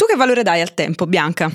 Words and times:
Tu 0.00 0.06
che 0.06 0.16
valore 0.16 0.42
dai 0.42 0.62
al 0.62 0.72
tempo, 0.72 1.06
Bianca? 1.06 1.50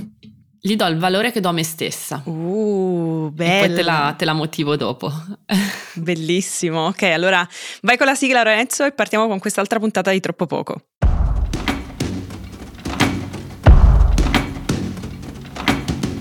Gli 0.62 0.76
do 0.76 0.86
il 0.86 1.00
valore 1.00 1.32
che 1.32 1.40
do 1.40 1.50
a 1.50 1.52
me 1.52 1.64
stessa. 1.64 2.22
Uh, 2.26 3.32
bello. 3.34 3.64
E 3.64 3.66
poi 3.66 3.76
te 3.76 3.82
la, 3.82 4.14
te 4.16 4.24
la 4.24 4.34
motivo 4.34 4.76
dopo. 4.76 5.12
Bellissimo. 5.96 6.86
Ok, 6.86 7.02
allora 7.02 7.48
vai 7.82 7.98
con 7.98 8.06
la 8.06 8.14
sigla 8.14 8.44
Lorenzo 8.44 8.86
e 8.86 8.92
partiamo 8.92 9.28
con 9.28 9.40
quest'altra 9.40 9.80
puntata 9.80 10.12
di 10.12 10.20
Troppo 10.20 10.46
Poco. 10.46 10.82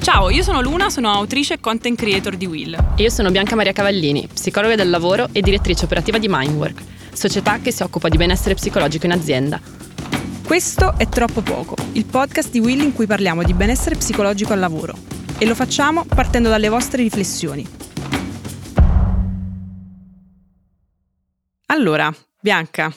Ciao, 0.00 0.30
io 0.30 0.42
sono 0.42 0.62
Luna, 0.62 0.88
sono 0.88 1.12
autrice 1.12 1.54
e 1.54 1.60
content 1.60 1.98
creator 1.98 2.36
di 2.36 2.46
Will. 2.46 2.72
E 2.96 3.02
io 3.02 3.10
sono 3.10 3.30
Bianca 3.30 3.54
Maria 3.54 3.72
Cavallini, 3.72 4.26
psicologa 4.32 4.76
del 4.76 4.88
lavoro 4.88 5.28
e 5.30 5.42
direttrice 5.42 5.84
operativa 5.84 6.16
di 6.16 6.28
Mindwork, 6.30 6.80
società 7.12 7.58
che 7.58 7.70
si 7.70 7.82
occupa 7.82 8.08
di 8.08 8.16
benessere 8.16 8.54
psicologico 8.54 9.04
in 9.04 9.12
azienda. 9.12 9.60
Questo 10.46 10.98
è 10.98 11.08
Troppo 11.08 11.40
Poco, 11.40 11.74
il 11.92 12.04
podcast 12.04 12.50
di 12.50 12.60
Will 12.60 12.80
in 12.80 12.92
cui 12.92 13.06
parliamo 13.06 13.42
di 13.42 13.54
benessere 13.54 13.96
psicologico 13.96 14.52
al 14.52 14.58
lavoro. 14.58 14.94
E 15.38 15.46
lo 15.46 15.54
facciamo 15.54 16.04
partendo 16.04 16.50
dalle 16.50 16.68
vostre 16.68 17.02
riflessioni. 17.02 17.66
Allora, 21.66 22.14
Bianca, 22.38 22.94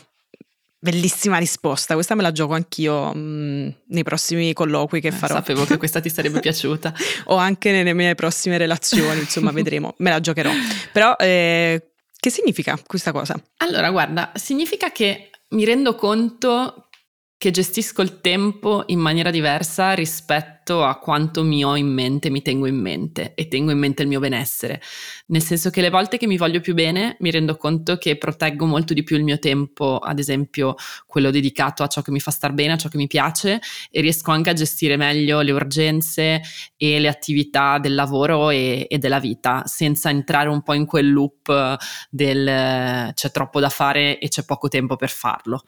bellissima 0.77 1.37
risposta. 1.37 1.93
Questa 1.93 2.15
me 2.15 2.21
la 2.21 2.33
gioco 2.33 2.53
anch'io 2.53 3.13
mh, 3.13 3.19
mm, 3.19 3.69
nei 3.87 4.03
prossimi 4.03 4.51
colloqui 4.51 4.99
che 4.99 5.07
eh, 5.07 5.11
farò. 5.11 5.35
Sapevo 5.35 5.63
che 5.63 5.77
questa 5.77 6.01
ti 6.01 6.09
sarebbe 6.09 6.41
piaciuta. 6.41 6.93
o 7.27 7.37
anche 7.37 7.71
nelle 7.71 7.93
mie 7.93 8.13
prossime 8.13 8.57
relazioni, 8.57 9.21
insomma, 9.21 9.51
vedremo. 9.51 9.95
Me 9.99 10.09
la 10.09 10.19
giocherò. 10.19 10.51
Però, 10.91 11.15
eh, 11.17 11.91
che 12.19 12.29
significa 12.29 12.77
questa 12.85 13.13
cosa? 13.13 13.41
Allora, 13.57 13.89
guarda, 13.89 14.31
significa 14.35 14.91
che 14.91 15.29
mi 15.49 15.63
rendo 15.63 15.95
conto 15.95 16.86
che 17.39 17.51
gestisco 17.51 18.01
il 18.01 18.19
tempo 18.19 18.83
in 18.87 18.97
maniera 18.97 19.29
diversa 19.29 19.93
rispetto 19.93 20.83
a 20.83 20.97
quanto 20.97 21.43
mi 21.43 21.63
ho 21.63 21.75
in 21.75 21.85
mente, 21.87 22.31
mi 22.31 22.41
tengo 22.41 22.65
in 22.65 22.81
mente 22.81 23.35
e 23.35 23.47
tengo 23.47 23.69
in 23.69 23.77
mente 23.77 24.01
il 24.01 24.07
mio 24.07 24.19
benessere. 24.19 24.81
Nel 25.27 25.43
senso 25.43 25.69
che 25.69 25.81
le 25.81 25.91
volte 25.91 26.17
che 26.17 26.25
mi 26.25 26.35
voglio 26.35 26.61
più 26.61 26.73
bene 26.73 27.15
mi 27.19 27.29
rendo 27.29 27.55
conto 27.55 27.97
che 27.97 28.17
proteggo 28.17 28.65
molto 28.65 28.95
di 28.95 29.03
più 29.03 29.15
il 29.17 29.23
mio 29.23 29.37
tempo, 29.37 29.99
ad 29.99 30.17
esempio 30.17 30.73
quello 31.05 31.29
dedicato 31.29 31.83
a 31.83 31.87
ciò 31.87 32.01
che 32.01 32.09
mi 32.09 32.19
fa 32.19 32.31
star 32.31 32.53
bene, 32.53 32.73
a 32.73 32.77
ciò 32.77 32.89
che 32.89 32.97
mi 32.97 33.07
piace 33.07 33.61
e 33.91 34.01
riesco 34.01 34.31
anche 34.31 34.49
a 34.49 34.53
gestire 34.53 34.97
meglio 34.97 35.41
le 35.41 35.51
urgenze 35.51 36.41
e 36.75 36.99
le 36.99 37.07
attività 37.07 37.77
del 37.77 37.93
lavoro 37.93 38.49
e, 38.49 38.87
e 38.89 38.97
della 38.97 39.19
vita 39.19 39.61
senza 39.65 40.09
entrare 40.09 40.49
un 40.49 40.63
po' 40.63 40.73
in 40.73 40.87
quel 40.87 41.11
loop 41.11 41.77
del 42.09 43.11
c'è 43.13 43.31
troppo 43.31 43.59
da 43.59 43.69
fare 43.69 44.17
e 44.17 44.27
c'è 44.27 44.43
poco 44.43 44.69
tempo 44.69 44.95
per 44.95 45.11
farlo. 45.11 45.61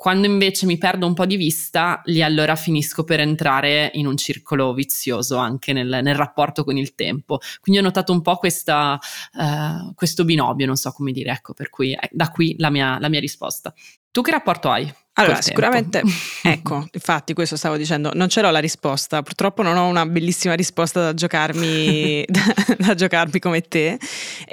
Quando 0.00 0.28
invece 0.28 0.64
mi 0.64 0.78
perdo 0.78 1.08
un 1.08 1.14
po' 1.14 1.26
di 1.26 1.34
vista, 1.34 2.00
lì 2.04 2.22
allora 2.22 2.54
finisco 2.54 3.02
per 3.02 3.18
entrare 3.18 3.90
in 3.94 4.06
un 4.06 4.16
circolo 4.16 4.72
vizioso 4.72 5.38
anche 5.38 5.72
nel, 5.72 5.88
nel 6.04 6.14
rapporto 6.14 6.62
con 6.62 6.76
il 6.76 6.94
tempo. 6.94 7.40
Quindi 7.60 7.80
ho 7.80 7.84
notato 7.84 8.12
un 8.12 8.22
po' 8.22 8.36
questa, 8.36 8.96
uh, 9.32 9.92
questo 9.94 10.24
binomio, 10.24 10.66
non 10.66 10.76
so 10.76 10.92
come 10.92 11.10
dire, 11.10 11.32
ecco, 11.32 11.52
per 11.52 11.68
cui 11.68 11.98
da 12.12 12.30
qui 12.30 12.54
la 12.58 12.70
mia, 12.70 13.00
la 13.00 13.08
mia 13.08 13.18
risposta. 13.18 13.74
Tu 14.12 14.22
che 14.22 14.30
rapporto 14.30 14.70
hai? 14.70 14.88
Allora, 15.18 15.40
sicuramente, 15.40 16.02
ecco, 16.42 16.86
infatti 16.92 17.34
questo 17.34 17.56
stavo 17.56 17.76
dicendo, 17.76 18.12
non 18.14 18.28
ce 18.28 18.40
l'ho 18.40 18.50
la 18.50 18.60
risposta, 18.60 19.20
purtroppo 19.22 19.62
non 19.62 19.76
ho 19.76 19.86
una 19.88 20.06
bellissima 20.06 20.54
risposta 20.54 21.00
da 21.00 21.14
giocarmi, 21.14 22.24
da, 22.28 22.76
da 22.78 22.94
giocarmi 22.94 23.40
come 23.40 23.62
te, 23.62 23.98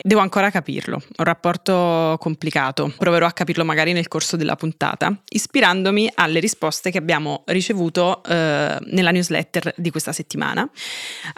devo 0.01 0.21
ancora 0.21 0.49
capirlo, 0.49 0.95
ho 0.97 1.13
un 1.17 1.25
rapporto 1.25 2.17
complicato, 2.19 2.91
proverò 2.97 3.27
a 3.27 3.31
capirlo 3.31 3.63
magari 3.63 3.93
nel 3.93 4.07
corso 4.07 4.37
della 4.37 4.55
puntata, 4.55 5.15
ispirandomi 5.29 6.11
alle 6.15 6.39
risposte 6.39 6.89
che 6.89 6.97
abbiamo 6.97 7.43
ricevuto 7.45 8.23
eh, 8.23 8.77
nella 8.85 9.11
newsletter 9.11 9.71
di 9.77 9.91
questa 9.91 10.13
settimana. 10.13 10.67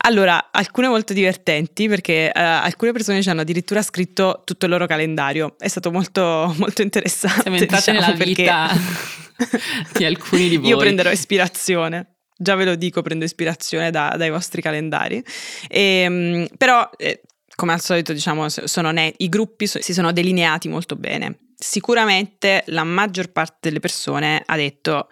Allora, 0.03 0.49
alcune 0.51 0.87
molto 0.87 1.11
divertenti 1.11 1.89
perché 1.89 2.31
eh, 2.31 2.41
alcune 2.41 2.93
persone 2.93 3.21
ci 3.21 3.29
hanno 3.29 3.41
addirittura 3.41 3.81
scritto 3.81 4.43
tutto 4.45 4.65
il 4.65 4.71
loro 4.71 4.85
calendario, 4.85 5.55
è 5.59 5.67
stato 5.67 5.91
molto, 5.91 6.53
molto 6.57 6.81
interessante. 6.81 7.41
Siamo 7.41 7.57
entrati 7.57 7.91
diciamo, 7.91 8.13
nella 8.13 8.23
vita 8.23 9.15
di 9.93 10.05
alcuni 10.05 10.49
di 10.49 10.57
voi. 10.57 10.69
Io 10.69 10.77
prenderò 10.77 11.11
ispirazione. 11.11 12.15
Già 12.37 12.55
ve 12.55 12.65
lo 12.65 12.75
dico, 12.75 13.01
prendo 13.01 13.25
ispirazione 13.25 13.89
da, 13.89 14.13
dai 14.17 14.29
vostri 14.29 14.61
calendari. 14.61 15.23
E, 15.67 15.81
ehm, 15.81 16.47
però, 16.57 16.87
eh, 16.97 17.21
come 17.55 17.73
al 17.73 17.81
solito, 17.81 18.13
diciamo, 18.13 18.47
sono 18.49 18.91
ne- 18.91 19.13
i 19.17 19.29
gruppi 19.29 19.65
so- 19.65 19.81
si 19.81 19.93
sono 19.93 20.11
delineati 20.11 20.67
molto 20.67 20.95
bene. 20.95 21.37
Sicuramente 21.55 22.63
la 22.67 22.83
maggior 22.83 23.31
parte 23.31 23.57
delle 23.61 23.79
persone 23.79 24.43
ha 24.45 24.55
detto 24.55 25.09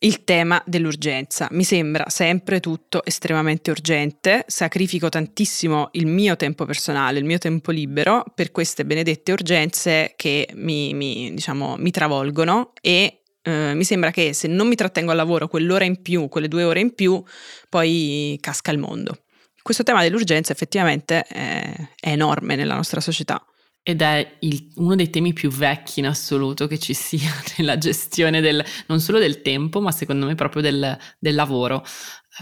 il 0.00 0.24
tema 0.24 0.62
dell'urgenza. 0.66 1.48
Mi 1.52 1.64
sembra 1.64 2.08
sempre 2.08 2.60
tutto 2.60 3.04
estremamente 3.04 3.70
urgente, 3.70 4.44
sacrifico 4.46 5.08
tantissimo 5.08 5.88
il 5.92 6.06
mio 6.06 6.36
tempo 6.36 6.64
personale, 6.64 7.18
il 7.18 7.24
mio 7.24 7.38
tempo 7.38 7.70
libero 7.70 8.24
per 8.34 8.50
queste 8.50 8.84
benedette 8.84 9.32
urgenze 9.32 10.12
che 10.16 10.48
mi, 10.54 10.92
mi, 10.94 11.32
diciamo, 11.32 11.76
mi 11.78 11.90
travolgono 11.90 12.72
e 12.80 13.22
eh, 13.42 13.74
mi 13.74 13.84
sembra 13.84 14.10
che 14.10 14.32
se 14.32 14.48
non 14.48 14.68
mi 14.68 14.74
trattengo 14.74 15.12
al 15.12 15.16
lavoro 15.16 15.48
quell'ora 15.48 15.84
in 15.84 16.02
più, 16.02 16.28
quelle 16.28 16.48
due 16.48 16.64
ore 16.64 16.80
in 16.80 16.94
più, 16.94 17.22
poi 17.68 18.36
casca 18.40 18.72
il 18.72 18.78
mondo. 18.78 19.20
Questo 19.62 19.82
tema 19.82 20.02
dell'urgenza 20.02 20.52
effettivamente 20.52 21.22
è, 21.22 21.74
è 21.98 22.10
enorme 22.10 22.54
nella 22.54 22.74
nostra 22.74 23.00
società. 23.00 23.44
Ed 23.88 24.02
è 24.02 24.38
il, 24.40 24.72
uno 24.76 24.96
dei 24.96 25.10
temi 25.10 25.32
più 25.32 25.48
vecchi 25.48 26.00
in 26.00 26.08
assoluto 26.08 26.66
che 26.66 26.76
ci 26.76 26.92
sia 26.92 27.30
nella 27.56 27.78
gestione 27.78 28.40
del, 28.40 28.64
non 28.88 28.98
solo 28.98 29.20
del 29.20 29.42
tempo, 29.42 29.80
ma 29.80 29.92
secondo 29.92 30.26
me 30.26 30.34
proprio 30.34 30.60
del, 30.60 30.98
del 31.20 31.34
lavoro. 31.36 31.84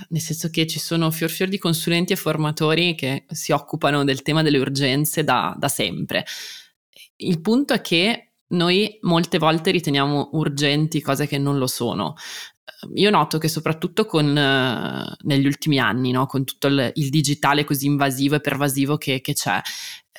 Nel 0.09 0.22
senso 0.22 0.49
che 0.49 0.66
ci 0.66 0.78
sono 0.78 1.10
fior 1.10 1.28
fior 1.28 1.50
di 1.50 1.59
consulenti 1.59 2.15
e 2.15 2.16
formatori 2.16 2.94
che 2.94 3.27
si 3.28 3.53
occupano 3.53 4.05
del 4.05 4.22
tema 4.22 4.41
delle 4.41 4.56
urgenze 4.56 5.22
da, 5.22 5.55
da 5.59 5.69
sempre. 5.69 6.25
Il 7.16 7.43
punto 7.43 7.75
è 7.75 7.82
che 7.82 8.32
noi 8.55 8.99
molte 9.03 9.37
volte 9.37 9.71
riteniamo 9.71 10.31
urgenti 10.32 11.03
cose 11.03 11.26
che 11.26 11.37
non 11.37 11.59
lo 11.59 11.66
sono. 11.66 12.15
Io 12.95 13.11
noto 13.11 13.39
che 13.39 13.49
soprattutto 13.49 14.06
con, 14.06 14.27
uh, 14.27 15.27
negli 15.27 15.47
ultimi 15.47 15.78
anni, 15.78 16.11
no, 16.11 16.27
con 16.27 16.45
tutto 16.45 16.67
il, 16.67 16.91
il, 16.95 17.11
digitale 17.11 17.65
così 17.65 17.87
invasivo 17.87 18.37
e 18.37 18.41
pervasivo 18.41 18.97
che, 18.97 19.21
che 19.21 19.33
c'è, 19.33 19.61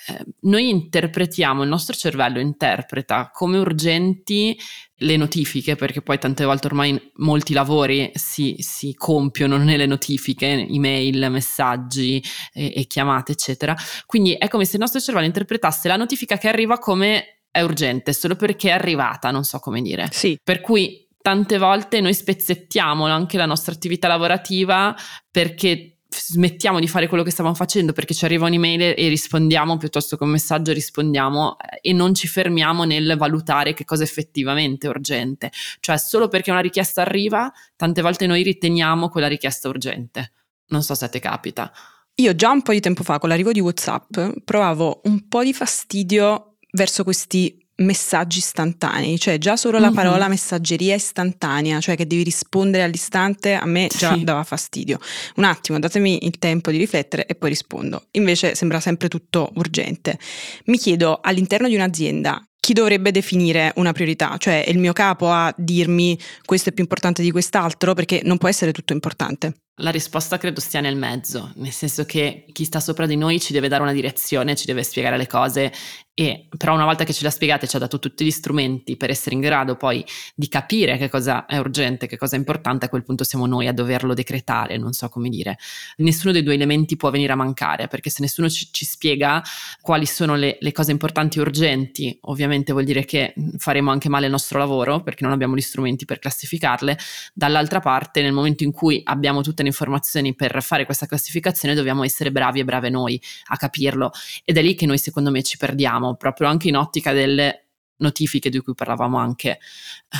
eh, 0.07 0.25
noi 0.41 0.69
interpretiamo, 0.69 1.63
il 1.63 1.69
nostro 1.69 1.95
cervello 1.95 2.39
interpreta 2.39 3.31
come 3.33 3.57
urgenti 3.57 4.57
le 4.99 5.17
notifiche, 5.17 5.75
perché 5.75 6.01
poi 6.01 6.19
tante 6.19 6.45
volte 6.45 6.67
ormai 6.67 7.11
molti 7.15 7.53
lavori 7.53 8.11
si, 8.13 8.55
si 8.59 8.93
compiono 8.93 9.57
nelle 9.57 9.85
notifiche, 9.87 10.67
email, 10.69 11.27
messaggi 11.31 12.23
e, 12.53 12.73
e 12.75 12.85
chiamate, 12.85 13.31
eccetera. 13.31 13.75
Quindi 14.05 14.33
è 14.33 14.47
come 14.47 14.65
se 14.65 14.75
il 14.75 14.81
nostro 14.81 14.99
cervello 14.99 15.25
interpretasse 15.25 15.87
la 15.87 15.97
notifica 15.97 16.37
che 16.37 16.47
arriva 16.47 16.77
come 16.77 17.39
è 17.49 17.61
urgente 17.61 18.11
solo 18.11 18.35
perché 18.35 18.69
è 18.69 18.73
arrivata, 18.73 19.31
non 19.31 19.43
so 19.43 19.59
come 19.59 19.81
dire. 19.81 20.09
Sì. 20.11 20.37
Per 20.43 20.61
cui 20.61 21.04
tante 21.25 21.57
volte 21.57 22.01
noi 22.01 22.13
spezzettiamo 22.13 23.07
anche 23.07 23.37
la 23.37 23.47
nostra 23.47 23.73
attività 23.73 24.07
lavorativa 24.07 24.95
perché 25.31 25.97
smettiamo 26.07 26.79
di 26.79 26.87
fare 26.87 27.07
quello 27.07 27.23
che 27.23 27.31
stavamo 27.31 27.55
facendo 27.55 27.93
perché 27.93 28.13
ci 28.13 28.25
arriva 28.25 28.45
un'email 28.45 28.93
e 28.95 29.07
rispondiamo 29.07 29.75
piuttosto 29.77 30.17
che 30.17 30.23
un 30.23 30.29
messaggio 30.29 30.71
rispondiamo 30.71 31.57
eh, 31.57 31.89
e 31.89 31.93
non 31.93 32.13
ci 32.13 32.27
fermiamo 32.27 32.83
nel 32.83 33.15
valutare 33.17 33.73
che 33.73 33.85
cosa 33.85 34.03
effettivamente 34.03 34.85
è 34.85 34.89
urgente. 34.91 35.51
Cioè 35.79 35.97
solo 35.97 36.27
perché 36.27 36.51
una 36.51 36.59
richiesta 36.59 37.01
arriva, 37.01 37.51
tante 37.75 38.03
volte 38.03 38.27
noi 38.27 38.43
riteniamo 38.43 39.09
quella 39.09 39.27
richiesta 39.27 39.67
urgente. 39.67 40.31
Non 40.67 40.83
so 40.83 40.93
se 40.93 41.05
a 41.05 41.09
te 41.09 41.17
capita. 41.17 41.73
Io 42.17 42.35
già 42.35 42.51
un 42.51 42.61
po' 42.61 42.71
di 42.71 42.81
tempo 42.81 43.01
fa 43.01 43.17
con 43.17 43.29
l'arrivo 43.29 43.51
di 43.51 43.61
WhatsApp 43.61 44.15
provavo 44.43 45.01
un 45.05 45.27
po' 45.27 45.43
di 45.43 45.53
fastidio 45.53 46.57
verso 46.73 47.03
questi 47.03 47.64
messaggi 47.77 48.39
istantanei, 48.39 49.19
cioè 49.19 49.37
già 49.37 49.55
solo 49.57 49.79
la 49.79 49.89
mhm. 49.89 49.95
parola 49.95 50.27
messaggeria 50.27 50.95
istantanea, 50.95 51.79
cioè 51.79 51.95
che 51.95 52.07
devi 52.07 52.23
rispondere 52.23 52.83
all'istante, 52.83 53.53
a 53.53 53.65
me 53.65 53.89
già 53.95 54.13
sì. 54.13 54.23
dava 54.23 54.43
fastidio. 54.43 54.99
Un 55.35 55.43
attimo, 55.43 55.79
datemi 55.79 56.25
il 56.25 56.37
tempo 56.39 56.71
di 56.71 56.77
riflettere 56.77 57.25
e 57.25 57.35
poi 57.35 57.49
rispondo. 57.49 58.07
Invece 58.11 58.55
sembra 58.55 58.79
sempre 58.79 59.07
tutto 59.07 59.51
urgente. 59.55 60.17
Mi 60.65 60.77
chiedo 60.77 61.19
all'interno 61.21 61.67
di 61.67 61.75
un'azienda 61.75 62.41
chi 62.65 62.73
dovrebbe 62.73 63.11
definire 63.11 63.73
una 63.75 63.91
priorità? 63.91 64.37
Cioè 64.39 64.65
è 64.65 64.71
il 64.71 64.79
mio 64.79 64.91
capo 64.91 65.29
a 65.29 65.53
dirmi 65.55 66.17
questo 66.43 66.69
è 66.69 66.71
più 66.71 66.81
importante 66.81 67.21
di 67.21 67.29
quest'altro 67.29 67.93
perché 67.93 68.21
non 68.23 68.39
può 68.39 68.49
essere 68.49 68.71
tutto 68.71 68.91
importante. 68.91 69.53
La 69.81 69.91
risposta 69.91 70.39
credo 70.39 70.59
stia 70.59 70.79
nel 70.81 70.95
mezzo, 70.95 71.51
nel 71.57 71.71
senso 71.71 72.05
che 72.05 72.45
chi 72.51 72.63
sta 72.63 72.79
sopra 72.79 73.05
di 73.05 73.17
noi 73.17 73.39
ci 73.39 73.53
deve 73.53 73.67
dare 73.67 73.83
una 73.83 73.91
direzione, 73.91 74.55
ci 74.55 74.65
deve 74.65 74.81
spiegare 74.81 75.15
le 75.15 75.27
cose 75.27 75.71
e 76.17 76.47
però 76.57 76.73
una 76.73 76.85
volta 76.85 77.03
che 77.03 77.11
ce 77.11 77.25
l'ha 77.25 77.29
spiegata 77.29 77.65
e 77.65 77.67
ci 77.67 77.75
ha 77.75 77.79
dato 77.79 77.99
tutti 77.99 78.23
gli 78.23 78.31
strumenti 78.31 78.95
per 78.95 79.09
essere 79.09 79.35
in 79.35 79.41
grado 79.41 79.75
poi 79.75 80.03
di 80.33 80.47
capire 80.47 80.97
che 80.97 81.09
cosa 81.09 81.45
è 81.45 81.57
urgente, 81.57 82.07
che 82.07 82.15
cosa 82.15 82.37
è 82.37 82.39
importante, 82.39 82.85
a 82.85 82.89
quel 82.89 83.03
punto 83.03 83.25
siamo 83.25 83.45
noi 83.45 83.67
a 83.67 83.73
doverlo 83.73 84.13
decretare, 84.13 84.77
non 84.77 84.93
so 84.93 85.09
come 85.09 85.27
dire. 85.27 85.57
Nessuno 85.97 86.31
dei 86.31 86.41
due 86.41 86.53
elementi 86.53 86.95
può 86.95 87.09
venire 87.09 87.33
a 87.33 87.35
mancare, 87.35 87.89
perché 87.89 88.09
se 88.09 88.21
nessuno 88.21 88.47
ci, 88.49 88.69
ci 88.71 88.85
spiega 88.85 89.43
quali 89.81 90.05
sono 90.05 90.35
le, 90.35 90.57
le 90.61 90.71
cose 90.71 90.91
importanti 90.91 91.37
e 91.37 91.41
urgenti, 91.41 92.17
ovviamente 92.21 92.71
vuol 92.71 92.85
dire 92.85 93.03
che 93.03 93.33
faremo 93.57 93.91
anche 93.91 94.07
male 94.07 94.27
il 94.27 94.31
nostro 94.31 94.57
lavoro, 94.57 95.01
perché 95.01 95.25
non 95.25 95.33
abbiamo 95.33 95.53
gli 95.53 95.61
strumenti 95.61 96.05
per 96.05 96.19
classificarle. 96.19 96.97
Dall'altra 97.33 97.81
parte, 97.81 98.21
nel 98.21 98.31
momento 98.31 98.63
in 98.63 98.71
cui 98.71 99.01
abbiamo 99.03 99.41
tutte 99.41 99.63
le 99.63 99.67
informazioni 99.67 100.33
per 100.33 100.63
fare 100.63 100.85
questa 100.85 101.07
classificazione, 101.07 101.75
dobbiamo 101.75 102.05
essere 102.05 102.31
bravi 102.31 102.61
e 102.61 102.63
brave 102.63 102.89
noi 102.89 103.21
a 103.47 103.57
capirlo. 103.57 104.11
Ed 104.45 104.55
è 104.55 104.61
lì 104.61 104.75
che 104.75 104.85
noi 104.85 104.97
secondo 104.97 105.29
me 105.29 105.43
ci 105.43 105.57
perdiamo 105.57 106.04
proprio 106.13 106.47
anche 106.47 106.67
in 106.67 106.77
ottica 106.77 107.11
delle 107.11 107.65
notifiche 107.97 108.49
di 108.49 108.59
cui 108.59 108.73
parlavamo 108.73 109.17
anche 109.17 109.59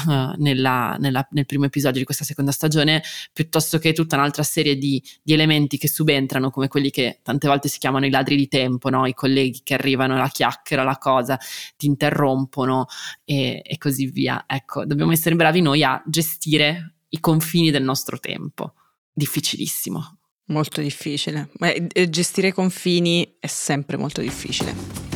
uh, 0.08 0.34
nella, 0.38 0.96
nella, 1.00 1.28
nel 1.32 1.46
primo 1.46 1.66
episodio 1.66 2.00
di 2.00 2.06
questa 2.06 2.24
seconda 2.24 2.52
stagione, 2.52 3.04
piuttosto 3.34 3.80
che 3.80 3.94
tutta 3.94 4.16
un'altra 4.16 4.44
serie 4.44 4.78
di, 4.78 5.02
di, 5.22 5.34
elementi 5.34 5.78
che 5.78 5.88
subentrano, 5.88 6.52
come 6.52 6.68
quelli 6.68 6.90
che 6.90 7.20
tante 7.22 7.48
volte 7.48 7.68
si 7.68 7.80
chiamano 7.80 8.06
i 8.06 8.10
ladri 8.10 8.36
di 8.36 8.48
tempo, 8.48 8.90
no? 8.90 9.06
i 9.06 9.14
colleghi 9.14 9.62
che 9.64 9.74
arrivano, 9.74 10.16
la 10.18 10.30
chiacchiera, 10.30 10.84
la 10.84 10.98
cosa, 10.98 11.38
ti 11.76 11.88
interrompono 11.88 12.86
e, 13.24 13.62
e 13.64 13.78
così 13.78 14.08
via. 14.08 14.46
Ecco, 14.48 14.86
dobbiamo 14.86 15.12
essere 15.12 15.36
bravi 15.36 15.62
noi 15.62 15.84
a 15.84 16.02
gestire 16.06 16.96
i 17.10 17.20
confini 17.20 17.72
del 17.72 17.84
nostro 17.84 18.20
tempo. 18.20 18.74
Difficilissimo. 19.12 20.18
Molto 20.48 20.80
difficile. 20.81 21.50
Ma 21.58 21.72
eh, 21.72 22.10
gestire 22.10 22.50
i 22.50 22.54
confini 22.54 23.38
è 23.40 23.48
sempre 23.48 23.98
molto 23.98 24.22
difficile. 24.22 25.15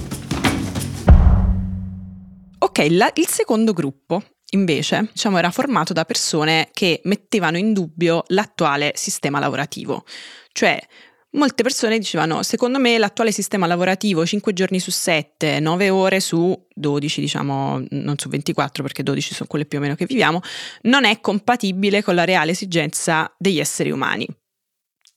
Ok, 2.61 2.87
la, 2.89 3.09
il 3.15 3.27
secondo 3.27 3.71
gruppo 3.71 4.21
invece 4.51 5.09
diciamo, 5.13 5.37
era 5.37 5.49
formato 5.49 5.93
da 5.93 6.03
persone 6.03 6.69
che 6.73 6.99
mettevano 7.05 7.57
in 7.57 7.71
dubbio 7.71 8.23
l'attuale 8.27 8.91
sistema 8.95 9.39
lavorativo, 9.39 10.03
cioè 10.51 10.77
molte 11.31 11.63
persone 11.63 11.97
dicevano 11.99 12.43
secondo 12.43 12.77
me 12.77 12.97
l'attuale 12.97 13.31
sistema 13.31 13.65
lavorativo 13.65 14.25
5 14.25 14.51
giorni 14.51 14.79
su 14.79 14.91
7, 14.91 15.59
9 15.61 15.89
ore 15.89 16.19
su 16.19 16.53
12, 16.73 17.21
diciamo 17.21 17.81
non 17.91 18.17
su 18.17 18.27
24 18.27 18.83
perché 18.83 19.03
12 19.03 19.33
sono 19.35 19.47
quelle 19.47 19.65
più 19.65 19.77
o 19.77 19.81
meno 19.81 19.95
che 19.95 20.05
viviamo, 20.05 20.41
non 20.83 21.05
è 21.05 21.21
compatibile 21.21 22.03
con 22.03 22.15
la 22.15 22.25
reale 22.25 22.51
esigenza 22.51 23.33
degli 23.37 23.59
esseri 23.59 23.91
umani. 23.91 24.27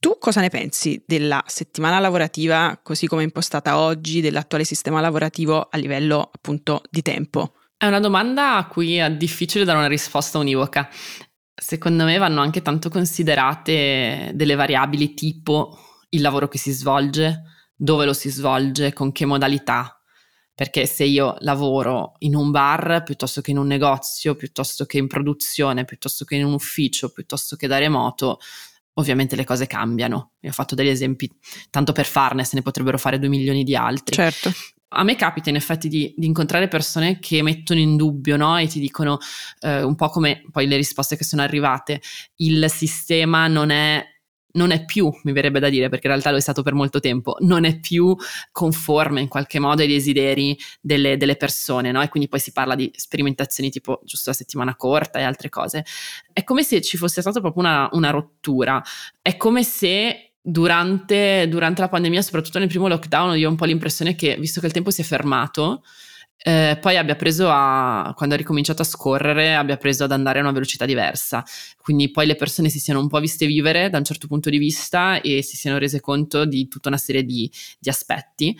Tu 0.02 0.16
cosa 0.18 0.40
ne 0.40 0.48
pensi 0.48 1.00
della 1.06 1.44
settimana 1.46 2.00
lavorativa 2.00 2.76
così 2.82 3.06
come 3.06 3.22
impostata 3.22 3.78
oggi, 3.78 4.20
dell'attuale 4.20 4.64
sistema 4.64 5.00
lavorativo 5.00 5.68
a 5.70 5.76
livello 5.76 6.28
appunto 6.34 6.82
di 6.90 7.02
tempo? 7.02 7.52
È 7.76 7.86
una 7.86 8.00
domanda 8.00 8.56
a 8.56 8.66
cui 8.66 8.96
è 8.96 9.08
difficile 9.12 9.64
dare 9.64 9.78
una 9.78 9.86
risposta 9.86 10.38
univoca. 10.38 10.88
Secondo 11.54 12.02
me 12.02 12.18
vanno 12.18 12.40
anche 12.40 12.62
tanto 12.62 12.88
considerate 12.88 14.32
delle 14.34 14.56
variabili 14.56 15.14
tipo 15.14 15.78
il 16.08 16.20
lavoro 16.20 16.48
che 16.48 16.58
si 16.58 16.72
svolge, 16.72 17.44
dove 17.72 18.04
lo 18.04 18.12
si 18.12 18.28
svolge, 18.28 18.92
con 18.92 19.12
che 19.12 19.24
modalità. 19.24 20.02
Perché 20.52 20.84
se 20.86 21.04
io 21.04 21.36
lavoro 21.38 22.14
in 22.18 22.34
un 22.34 22.50
bar 22.50 23.04
piuttosto 23.04 23.40
che 23.40 23.52
in 23.52 23.58
un 23.58 23.68
negozio, 23.68 24.34
piuttosto 24.34 24.84
che 24.84 24.98
in 24.98 25.06
produzione, 25.06 25.84
piuttosto 25.84 26.24
che 26.24 26.34
in 26.34 26.44
un 26.44 26.54
ufficio, 26.54 27.10
piuttosto 27.10 27.54
che 27.54 27.68
da 27.68 27.78
remoto, 27.78 28.40
ovviamente 28.94 29.36
le 29.36 29.44
cose 29.44 29.66
cambiano. 29.66 30.32
Io 30.40 30.50
ho 30.50 30.52
fatto 30.52 30.74
degli 30.74 30.88
esempi, 30.88 31.30
tanto 31.70 31.92
per 31.92 32.06
farne, 32.06 32.44
se 32.44 32.56
ne 32.56 32.62
potrebbero 32.62 32.98
fare 32.98 33.18
due 33.18 33.28
milioni 33.28 33.64
di 33.64 33.76
altri. 33.76 34.14
Certo. 34.14 34.52
A 34.94 35.04
me 35.04 35.16
capita 35.16 35.48
in 35.48 35.56
effetti 35.56 35.88
di, 35.88 36.12
di 36.16 36.26
incontrare 36.26 36.68
persone 36.68 37.18
che 37.18 37.42
mettono 37.42 37.80
in 37.80 37.96
dubbio 37.96 38.36
no? 38.36 38.58
e 38.58 38.66
ti 38.66 38.78
dicono 38.78 39.18
eh, 39.60 39.82
un 39.82 39.94
po' 39.94 40.10
come 40.10 40.42
poi 40.50 40.66
le 40.66 40.76
risposte 40.76 41.16
che 41.16 41.24
sono 41.24 41.40
arrivate, 41.40 42.02
il 42.36 42.66
sistema 42.68 43.46
non 43.46 43.70
è 43.70 44.04
non 44.52 44.70
è 44.70 44.84
più, 44.84 45.10
mi 45.24 45.32
verrebbe 45.32 45.60
da 45.60 45.68
dire, 45.68 45.88
perché 45.88 46.06
in 46.06 46.12
realtà 46.12 46.30
lo 46.30 46.36
è 46.36 46.40
stato 46.40 46.62
per 46.62 46.74
molto 46.74 47.00
tempo, 47.00 47.36
non 47.40 47.64
è 47.64 47.78
più 47.78 48.14
conforme 48.50 49.20
in 49.20 49.28
qualche 49.28 49.58
modo 49.58 49.82
ai 49.82 49.88
desideri 49.88 50.58
delle, 50.80 51.16
delle 51.16 51.36
persone, 51.36 51.90
no? 51.90 52.02
E 52.02 52.08
quindi 52.08 52.28
poi 52.28 52.40
si 52.40 52.52
parla 52.52 52.74
di 52.74 52.90
sperimentazioni 52.94 53.70
tipo 53.70 54.00
giusto 54.04 54.30
la 54.30 54.36
settimana 54.36 54.76
corta 54.76 55.18
e 55.18 55.22
altre 55.22 55.48
cose. 55.48 55.84
È 56.32 56.44
come 56.44 56.62
se 56.62 56.80
ci 56.80 56.96
fosse 56.96 57.20
stata 57.20 57.40
proprio 57.40 57.62
una, 57.62 57.88
una 57.92 58.10
rottura, 58.10 58.82
è 59.20 59.36
come 59.36 59.62
se 59.64 60.32
durante, 60.42 61.46
durante 61.48 61.80
la 61.80 61.88
pandemia, 61.88 62.20
soprattutto 62.20 62.58
nel 62.58 62.68
primo 62.68 62.88
lockdown, 62.88 63.38
io 63.38 63.46
ho 63.46 63.50
un 63.50 63.56
po' 63.56 63.64
l'impressione 63.64 64.14
che, 64.14 64.36
visto 64.38 64.60
che 64.60 64.66
il 64.66 64.72
tempo 64.72 64.90
si 64.90 65.00
è 65.00 65.04
fermato, 65.04 65.82
eh, 66.44 66.76
poi 66.80 66.96
abbia 66.96 67.14
preso 67.14 67.48
a, 67.48 68.12
quando 68.16 68.34
ha 68.34 68.38
ricominciato 68.38 68.82
a 68.82 68.84
scorrere, 68.84 69.54
abbia 69.54 69.76
preso 69.76 70.04
ad 70.04 70.12
andare 70.12 70.38
a 70.38 70.42
una 70.42 70.50
velocità 70.50 70.84
diversa. 70.84 71.44
Quindi 71.80 72.10
poi 72.10 72.26
le 72.26 72.34
persone 72.34 72.68
si 72.68 72.80
siano 72.80 73.00
un 73.00 73.08
po' 73.08 73.20
viste 73.20 73.46
vivere 73.46 73.90
da 73.90 73.98
un 73.98 74.04
certo 74.04 74.26
punto 74.26 74.50
di 74.50 74.58
vista 74.58 75.20
e 75.20 75.42
si 75.42 75.56
siano 75.56 75.78
rese 75.78 76.00
conto 76.00 76.44
di 76.44 76.66
tutta 76.66 76.88
una 76.88 76.98
serie 76.98 77.24
di, 77.24 77.50
di 77.78 77.88
aspetti. 77.88 78.56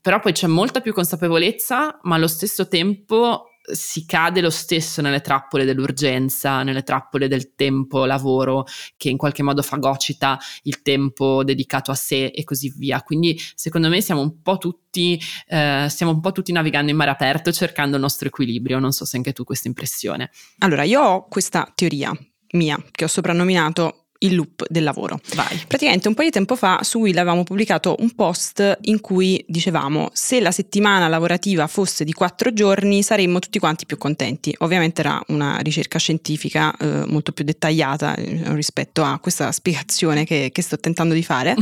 Però 0.00 0.20
poi 0.20 0.32
c'è 0.32 0.46
molta 0.46 0.80
più 0.80 0.92
consapevolezza, 0.92 2.00
ma 2.02 2.16
allo 2.16 2.28
stesso 2.28 2.68
tempo 2.68 3.49
si 3.72 4.06
cade 4.06 4.40
lo 4.40 4.50
stesso 4.50 5.00
nelle 5.00 5.20
trappole 5.20 5.64
dell'urgenza, 5.64 6.62
nelle 6.62 6.82
trappole 6.82 7.28
del 7.28 7.54
tempo 7.54 8.04
lavoro 8.04 8.66
che 8.96 9.08
in 9.08 9.16
qualche 9.16 9.42
modo 9.42 9.62
fagocita 9.62 10.38
il 10.62 10.82
tempo 10.82 11.44
dedicato 11.44 11.90
a 11.90 11.94
sé 11.94 12.26
e 12.26 12.44
così 12.44 12.72
via. 12.76 13.02
Quindi 13.02 13.38
secondo 13.54 13.88
me 13.88 14.00
siamo 14.00 14.20
un 14.20 14.40
po' 14.42 14.58
tutti, 14.58 15.20
eh, 15.48 15.86
stiamo 15.88 16.12
un 16.12 16.20
po' 16.20 16.32
tutti 16.32 16.52
navigando 16.52 16.90
in 16.90 16.96
mare 16.96 17.10
aperto 17.10 17.52
cercando 17.52 17.96
il 17.96 18.02
nostro 18.02 18.28
equilibrio. 18.28 18.78
Non 18.78 18.92
so 18.92 19.04
se 19.04 19.16
anche 19.16 19.32
tu 19.32 19.44
questa 19.44 19.68
impressione. 19.68 20.30
Allora, 20.58 20.84
io 20.84 21.00
ho 21.00 21.26
questa 21.28 21.70
teoria 21.74 22.12
mia 22.52 22.82
che 22.90 23.04
ho 23.04 23.08
soprannominato 23.08 23.99
il 24.22 24.34
loop 24.34 24.66
del 24.68 24.82
lavoro. 24.82 25.20
Vai. 25.34 25.60
Praticamente 25.66 26.08
un 26.08 26.14
po' 26.14 26.22
di 26.22 26.30
tempo 26.30 26.56
fa 26.56 26.80
su 26.82 26.98
Will 26.98 27.16
avevamo 27.16 27.44
pubblicato 27.44 27.96
un 28.00 28.10
post 28.14 28.78
in 28.82 29.00
cui 29.00 29.42
dicevamo 29.46 30.10
se 30.12 30.40
la 30.40 30.50
settimana 30.50 31.08
lavorativa 31.08 31.66
fosse 31.66 32.04
di 32.04 32.12
quattro 32.12 32.52
giorni 32.52 33.02
saremmo 33.02 33.38
tutti 33.38 33.58
quanti 33.58 33.86
più 33.86 33.96
contenti. 33.96 34.54
Ovviamente 34.58 35.00
era 35.00 35.20
una 35.28 35.58
ricerca 35.58 35.98
scientifica 35.98 36.74
eh, 36.76 37.04
molto 37.06 37.32
più 37.32 37.44
dettagliata 37.44 38.14
eh, 38.14 38.54
rispetto 38.54 39.02
a 39.02 39.18
questa 39.18 39.52
spiegazione 39.52 40.24
che, 40.24 40.50
che 40.52 40.62
sto 40.62 40.78
tentando 40.78 41.14
di 41.14 41.22
fare 41.22 41.54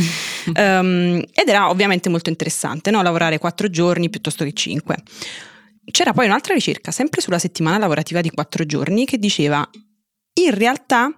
um, 0.54 1.22
ed 1.32 1.48
era 1.48 1.68
ovviamente 1.70 2.08
molto 2.08 2.28
interessante 2.28 2.90
no? 2.90 3.02
lavorare 3.02 3.38
quattro 3.38 3.68
giorni 3.70 4.10
piuttosto 4.10 4.44
che 4.44 4.52
cinque. 4.52 4.96
C'era 5.90 6.12
poi 6.12 6.26
un'altra 6.26 6.54
ricerca 6.54 6.90
sempre 6.90 7.20
sulla 7.20 7.38
settimana 7.38 7.78
lavorativa 7.78 8.20
di 8.20 8.30
quattro 8.30 8.66
giorni 8.66 9.06
che 9.06 9.18
diceva 9.18 9.66
in 10.34 10.54
realtà 10.54 11.10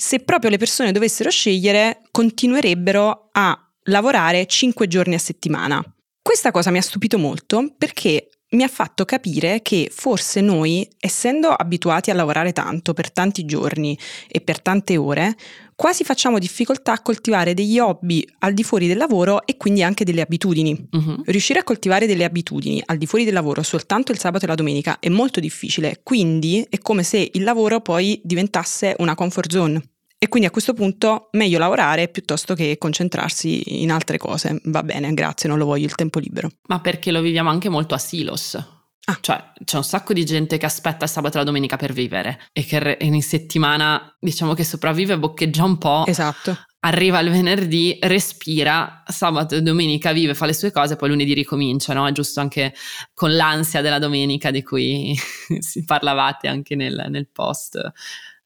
se 0.00 0.20
proprio 0.20 0.48
le 0.48 0.56
persone 0.56 0.92
dovessero 0.92 1.28
scegliere, 1.28 2.00
continuerebbero 2.10 3.28
a 3.32 3.70
lavorare 3.82 4.46
5 4.46 4.86
giorni 4.86 5.14
a 5.14 5.18
settimana. 5.18 5.84
Questa 6.22 6.50
cosa 6.50 6.70
mi 6.70 6.78
ha 6.78 6.82
stupito 6.82 7.18
molto 7.18 7.74
perché 7.76 8.29
mi 8.50 8.62
ha 8.62 8.68
fatto 8.68 9.04
capire 9.04 9.60
che 9.62 9.90
forse 9.92 10.40
noi, 10.40 10.88
essendo 10.98 11.48
abituati 11.48 12.10
a 12.10 12.14
lavorare 12.14 12.52
tanto 12.52 12.94
per 12.94 13.12
tanti 13.12 13.44
giorni 13.44 13.96
e 14.28 14.40
per 14.40 14.60
tante 14.60 14.96
ore, 14.96 15.36
quasi 15.76 16.04
facciamo 16.04 16.38
difficoltà 16.38 16.92
a 16.92 17.00
coltivare 17.00 17.54
degli 17.54 17.78
hobby 17.78 18.24
al 18.40 18.52
di 18.52 18.64
fuori 18.64 18.86
del 18.86 18.96
lavoro 18.96 19.46
e 19.46 19.56
quindi 19.56 19.82
anche 19.82 20.04
delle 20.04 20.20
abitudini. 20.20 20.88
Uh-huh. 20.90 21.22
Riuscire 21.26 21.60
a 21.60 21.64
coltivare 21.64 22.06
delle 22.06 22.24
abitudini 22.24 22.82
al 22.84 22.96
di 22.96 23.06
fuori 23.06 23.24
del 23.24 23.34
lavoro 23.34 23.62
soltanto 23.62 24.12
il 24.12 24.18
sabato 24.18 24.44
e 24.44 24.48
la 24.48 24.54
domenica 24.54 24.98
è 24.98 25.08
molto 25.08 25.40
difficile, 25.40 26.00
quindi 26.02 26.66
è 26.68 26.78
come 26.78 27.02
se 27.02 27.30
il 27.32 27.42
lavoro 27.42 27.80
poi 27.80 28.20
diventasse 28.24 28.94
una 28.98 29.14
comfort 29.14 29.50
zone. 29.50 29.82
E 30.22 30.28
quindi 30.28 30.46
a 30.46 30.50
questo 30.50 30.74
punto 30.74 31.30
meglio 31.32 31.58
lavorare 31.58 32.08
piuttosto 32.08 32.52
che 32.52 32.76
concentrarsi 32.76 33.80
in 33.82 33.90
altre 33.90 34.18
cose. 34.18 34.60
Va 34.64 34.82
bene, 34.82 35.14
grazie, 35.14 35.48
non 35.48 35.56
lo 35.56 35.64
voglio 35.64 35.86
il 35.86 35.94
tempo 35.94 36.18
libero. 36.18 36.50
Ma 36.66 36.78
perché 36.80 37.10
lo 37.10 37.22
viviamo 37.22 37.48
anche 37.48 37.70
molto 37.70 37.94
a 37.94 37.98
silos. 37.98 38.54
Ah. 38.54 39.18
Cioè, 39.18 39.52
c'è 39.64 39.78
un 39.78 39.82
sacco 39.82 40.12
di 40.12 40.26
gente 40.26 40.58
che 40.58 40.66
aspetta 40.66 41.04
il 41.04 41.10
sabato 41.10 41.36
e 41.36 41.38
la 41.38 41.46
domenica 41.46 41.78
per 41.78 41.94
vivere 41.94 42.38
e 42.52 42.66
che 42.66 42.98
in 43.00 43.22
settimana 43.22 44.14
diciamo 44.20 44.52
che 44.52 44.62
sopravvive, 44.62 45.18
boccheggia 45.18 45.64
un 45.64 45.78
po'. 45.78 46.04
Esatto. 46.06 46.66
Arriva 46.80 47.18
il 47.20 47.30
venerdì, 47.30 47.96
respira, 48.02 49.02
sabato 49.06 49.54
e 49.54 49.62
domenica 49.62 50.12
vive, 50.12 50.34
fa 50.34 50.44
le 50.44 50.52
sue 50.52 50.70
cose, 50.70 50.96
poi 50.96 51.08
lunedì 51.08 51.32
ricomincia, 51.32 51.94
no? 51.94 52.06
È 52.06 52.12
giusto 52.12 52.40
anche 52.40 52.74
con 53.14 53.34
l'ansia 53.34 53.80
della 53.80 53.98
domenica 53.98 54.50
di 54.50 54.62
cui 54.62 55.14
si 55.60 55.82
parlavate 55.82 56.46
anche 56.46 56.74
nel, 56.74 57.06
nel 57.08 57.26
post 57.32 57.80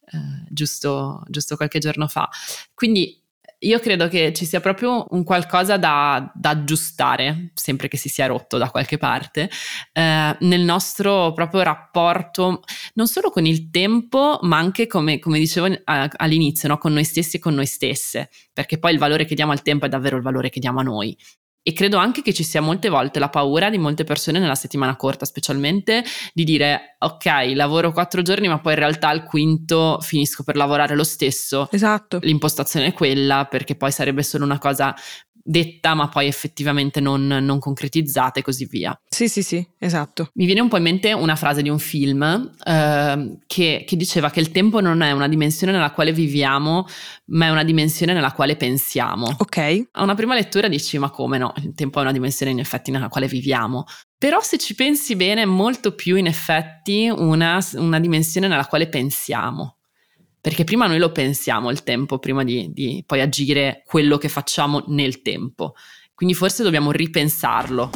eh, 0.06 0.46
giusto, 0.50 1.22
giusto 1.28 1.56
qualche 1.56 1.78
giorno 1.78 2.06
fa. 2.08 2.28
Quindi 2.74 3.20
Io 3.64 3.78
credo 3.78 4.08
che 4.08 4.32
ci 4.34 4.44
sia 4.44 4.60
proprio 4.60 5.06
un 5.10 5.24
qualcosa 5.24 5.78
da, 5.78 6.30
da 6.34 6.50
aggiustare, 6.50 7.50
sempre 7.54 7.88
che 7.88 7.96
si 7.96 8.10
sia 8.10 8.26
rotto 8.26 8.58
da 8.58 8.68
qualche 8.68 8.98
parte, 8.98 9.48
eh, 9.92 10.36
nel 10.38 10.60
nostro 10.60 11.32
proprio 11.32 11.62
rapporto, 11.62 12.62
non 12.94 13.06
solo 13.06 13.30
con 13.30 13.46
il 13.46 13.70
tempo, 13.70 14.38
ma 14.42 14.58
anche 14.58 14.86
come, 14.86 15.18
come 15.18 15.38
dicevo 15.38 15.74
all'inizio, 15.84 16.68
no? 16.68 16.76
con 16.76 16.92
noi 16.92 17.04
stessi 17.04 17.36
e 17.36 17.40
con 17.40 17.54
noi 17.54 17.66
stesse, 17.66 18.28
perché 18.52 18.78
poi 18.78 18.92
il 18.92 18.98
valore 18.98 19.24
che 19.24 19.34
diamo 19.34 19.52
al 19.52 19.62
tempo 19.62 19.86
è 19.86 19.88
davvero 19.88 20.16
il 20.16 20.22
valore 20.22 20.50
che 20.50 20.60
diamo 20.60 20.80
a 20.80 20.82
noi. 20.82 21.16
E 21.66 21.72
credo 21.72 21.96
anche 21.96 22.20
che 22.20 22.34
ci 22.34 22.44
sia 22.44 22.60
molte 22.60 22.90
volte 22.90 23.18
la 23.18 23.30
paura 23.30 23.70
di 23.70 23.78
molte 23.78 24.04
persone 24.04 24.38
nella 24.38 24.54
settimana 24.54 24.96
corta, 24.96 25.24
specialmente 25.24 26.04
di 26.34 26.44
dire 26.44 26.96
ok, 26.98 27.52
lavoro 27.54 27.90
quattro 27.90 28.20
giorni, 28.20 28.48
ma 28.48 28.58
poi 28.60 28.74
in 28.74 28.80
realtà 28.80 29.08
al 29.08 29.24
quinto 29.24 29.98
finisco 30.02 30.42
per 30.42 30.56
lavorare 30.56 30.94
lo 30.94 31.04
stesso. 31.04 31.68
Esatto. 31.70 32.18
L'impostazione 32.20 32.88
è 32.88 32.92
quella, 32.92 33.46
perché 33.46 33.76
poi 33.76 33.90
sarebbe 33.92 34.22
solo 34.22 34.44
una 34.44 34.58
cosa 34.58 34.94
detta 35.46 35.92
ma 35.92 36.08
poi 36.08 36.26
effettivamente 36.26 37.00
non, 37.00 37.26
non, 37.26 37.58
concretizzata 37.58 38.40
e 38.40 38.42
così 38.42 38.64
via. 38.64 38.98
Sì, 39.06 39.28
sì, 39.28 39.42
sì, 39.42 39.64
esatto. 39.78 40.30
Mi 40.34 40.46
viene 40.46 40.62
un 40.62 40.68
po' 40.68 40.78
in 40.78 40.84
mente 40.84 41.12
una 41.12 41.36
frase 41.36 41.60
di 41.60 41.68
un 41.68 41.78
film 41.78 42.50
eh, 42.64 43.38
che, 43.46 43.84
che, 43.86 43.96
diceva 43.96 44.30
che 44.30 44.40
il 44.40 44.50
tempo 44.50 44.80
non 44.80 45.02
è 45.02 45.12
una 45.12 45.28
dimensione 45.28 45.72
nella 45.72 45.90
quale 45.90 46.12
viviamo, 46.12 46.86
ma 47.26 47.46
è 47.46 47.50
una 47.50 47.62
dimensione 47.62 48.14
nella 48.14 48.32
quale 48.32 48.56
pensiamo. 48.56 49.26
Ok. 49.38 49.88
A 49.92 50.02
una 50.02 50.14
prima 50.14 50.34
lettura 50.34 50.68
dici 50.68 50.96
ma 50.98 51.10
come 51.10 51.36
no, 51.36 51.52
il 51.62 51.74
tempo 51.74 51.98
è 51.98 52.02
una 52.02 52.12
dimensione 52.12 52.52
in 52.52 52.58
effetti 52.58 52.90
nella 52.90 53.08
quale 53.08 53.26
viviamo. 53.26 53.84
Però 54.16 54.40
se 54.40 54.58
ci 54.58 54.74
pensi 54.74 55.16
bene 55.16 55.42
è 55.42 55.46
molto 55.46 55.94
più 55.94 56.16
in 56.16 56.26
effetti 56.26 57.08
una, 57.08 57.58
una 57.74 58.00
dimensione 58.00 58.48
nella 58.48 58.66
quale 58.66 58.88
pensiamo 58.88 59.76
perché 60.44 60.64
prima 60.64 60.86
noi 60.86 60.98
lo 60.98 61.10
pensiamo 61.10 61.70
il 61.70 61.82
tempo, 61.84 62.18
prima 62.18 62.44
di, 62.44 62.70
di 62.70 63.02
poi 63.06 63.22
agire 63.22 63.82
quello 63.86 64.18
che 64.18 64.28
facciamo 64.28 64.84
nel 64.88 65.22
tempo. 65.22 65.72
Quindi 66.14 66.34
forse 66.34 66.62
dobbiamo 66.62 66.90
ripensarlo. 66.92 67.90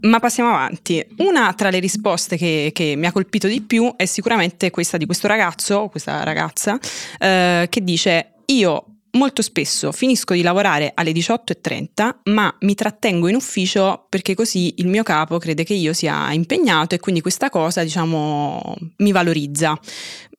Ma 0.00 0.18
passiamo 0.20 0.48
avanti. 0.48 1.06
Una 1.18 1.52
tra 1.52 1.68
le 1.68 1.80
risposte 1.80 2.38
che, 2.38 2.70
che, 2.72 2.94
mi 2.96 3.04
ha 3.04 3.12
colpito 3.12 3.46
di 3.46 3.60
più 3.60 3.92
è 3.94 4.06
sicuramente 4.06 4.70
questa 4.70 4.96
di 4.96 5.04
questo 5.04 5.26
ragazzo 5.26 5.88
questa 5.88 6.24
ragazza 6.24 6.78
eh, 7.18 7.66
che 7.68 7.84
dice 7.84 8.36
io 8.46 8.89
Molto 9.12 9.42
spesso 9.42 9.90
finisco 9.90 10.34
di 10.34 10.42
lavorare 10.42 10.92
alle 10.94 11.10
18.30, 11.10 12.18
ma 12.24 12.54
mi 12.60 12.74
trattengo 12.74 13.26
in 13.26 13.34
ufficio 13.34 14.06
perché 14.08 14.34
così 14.34 14.74
il 14.76 14.86
mio 14.86 15.02
capo 15.02 15.38
crede 15.38 15.64
che 15.64 15.74
io 15.74 15.92
sia 15.92 16.32
impegnato 16.32 16.94
e 16.94 17.00
quindi 17.00 17.20
questa 17.20 17.50
cosa, 17.50 17.82
diciamo, 17.82 18.76
mi 18.98 19.10
valorizza. 19.10 19.78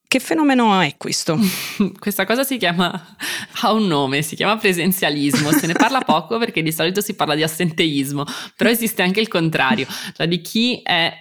Che 0.07 0.19
fenomeno 0.19 0.79
è 0.81 0.95
questo? 0.97 1.39
Questa 1.97 2.25
cosa 2.25 2.43
si 2.43 2.57
chiama, 2.57 3.15
ha 3.61 3.71
un 3.71 3.87
nome, 3.87 4.21
si 4.23 4.35
chiama 4.35 4.57
presenzialismo, 4.57 5.53
se 5.53 5.67
ne 5.67 5.73
parla 5.73 6.01
poco 6.01 6.37
perché 6.37 6.61
di 6.61 6.73
solito 6.73 6.99
si 6.99 7.13
parla 7.13 7.33
di 7.33 7.43
assenteismo, 7.43 8.25
però 8.57 8.69
esiste 8.69 9.03
anche 9.03 9.21
il 9.21 9.29
contrario, 9.29 9.87
cioè 10.13 10.27
di 10.27 10.41
chi 10.41 10.81
è 10.83 11.13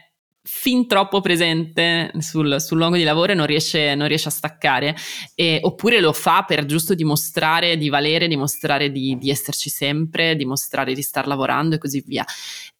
fin 0.52 0.86
troppo 0.86 1.20
presente 1.20 2.10
sul, 2.18 2.60
sul 2.60 2.76
luogo 2.76 2.96
di 2.96 3.04
lavoro 3.04 3.32
e 3.32 3.34
non 3.34 3.46
riesce, 3.46 3.94
non 3.94 4.08
riesce 4.08 4.28
a 4.28 4.32
staccare, 4.32 4.94
e, 5.34 5.58
oppure 5.62 6.00
lo 6.00 6.12
fa 6.12 6.44
per 6.46 6.66
giusto 6.66 6.94
dimostrare 6.94 7.78
di 7.78 7.88
valere, 7.88 8.28
dimostrare 8.28 8.90
di, 8.90 9.16
di 9.16 9.30
esserci 9.30 9.70
sempre, 9.70 10.36
dimostrare 10.36 10.92
di 10.92 11.00
star 11.00 11.28
lavorando 11.28 11.76
e 11.76 11.78
così 11.78 12.02
via. 12.04 12.26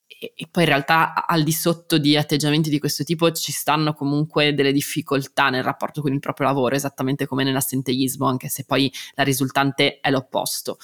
E, 0.07 0.35
poi 0.50 0.65
in 0.65 0.69
realtà 0.69 1.25
al 1.27 1.43
di 1.43 1.53
sotto 1.53 1.97
di 1.97 2.17
atteggiamenti 2.17 2.69
di 2.69 2.79
questo 2.79 3.03
tipo 3.03 3.31
ci 3.31 3.53
stanno 3.53 3.95
comunque 3.95 4.53
delle 4.53 4.73
difficoltà 4.73 5.49
nel 5.49 5.62
rapporto 5.62 6.03
con 6.03 6.12
il 6.12 6.19
proprio 6.19 6.49
lavoro, 6.49 6.75
esattamente 6.75 7.25
come 7.27 7.45
nell'assenteismo, 7.45 8.27
anche 8.27 8.49
se 8.49 8.65
poi 8.65 8.93
la 9.15 9.23
risultante 9.23 10.00
è 10.00 10.11
l'opposto. 10.11 10.77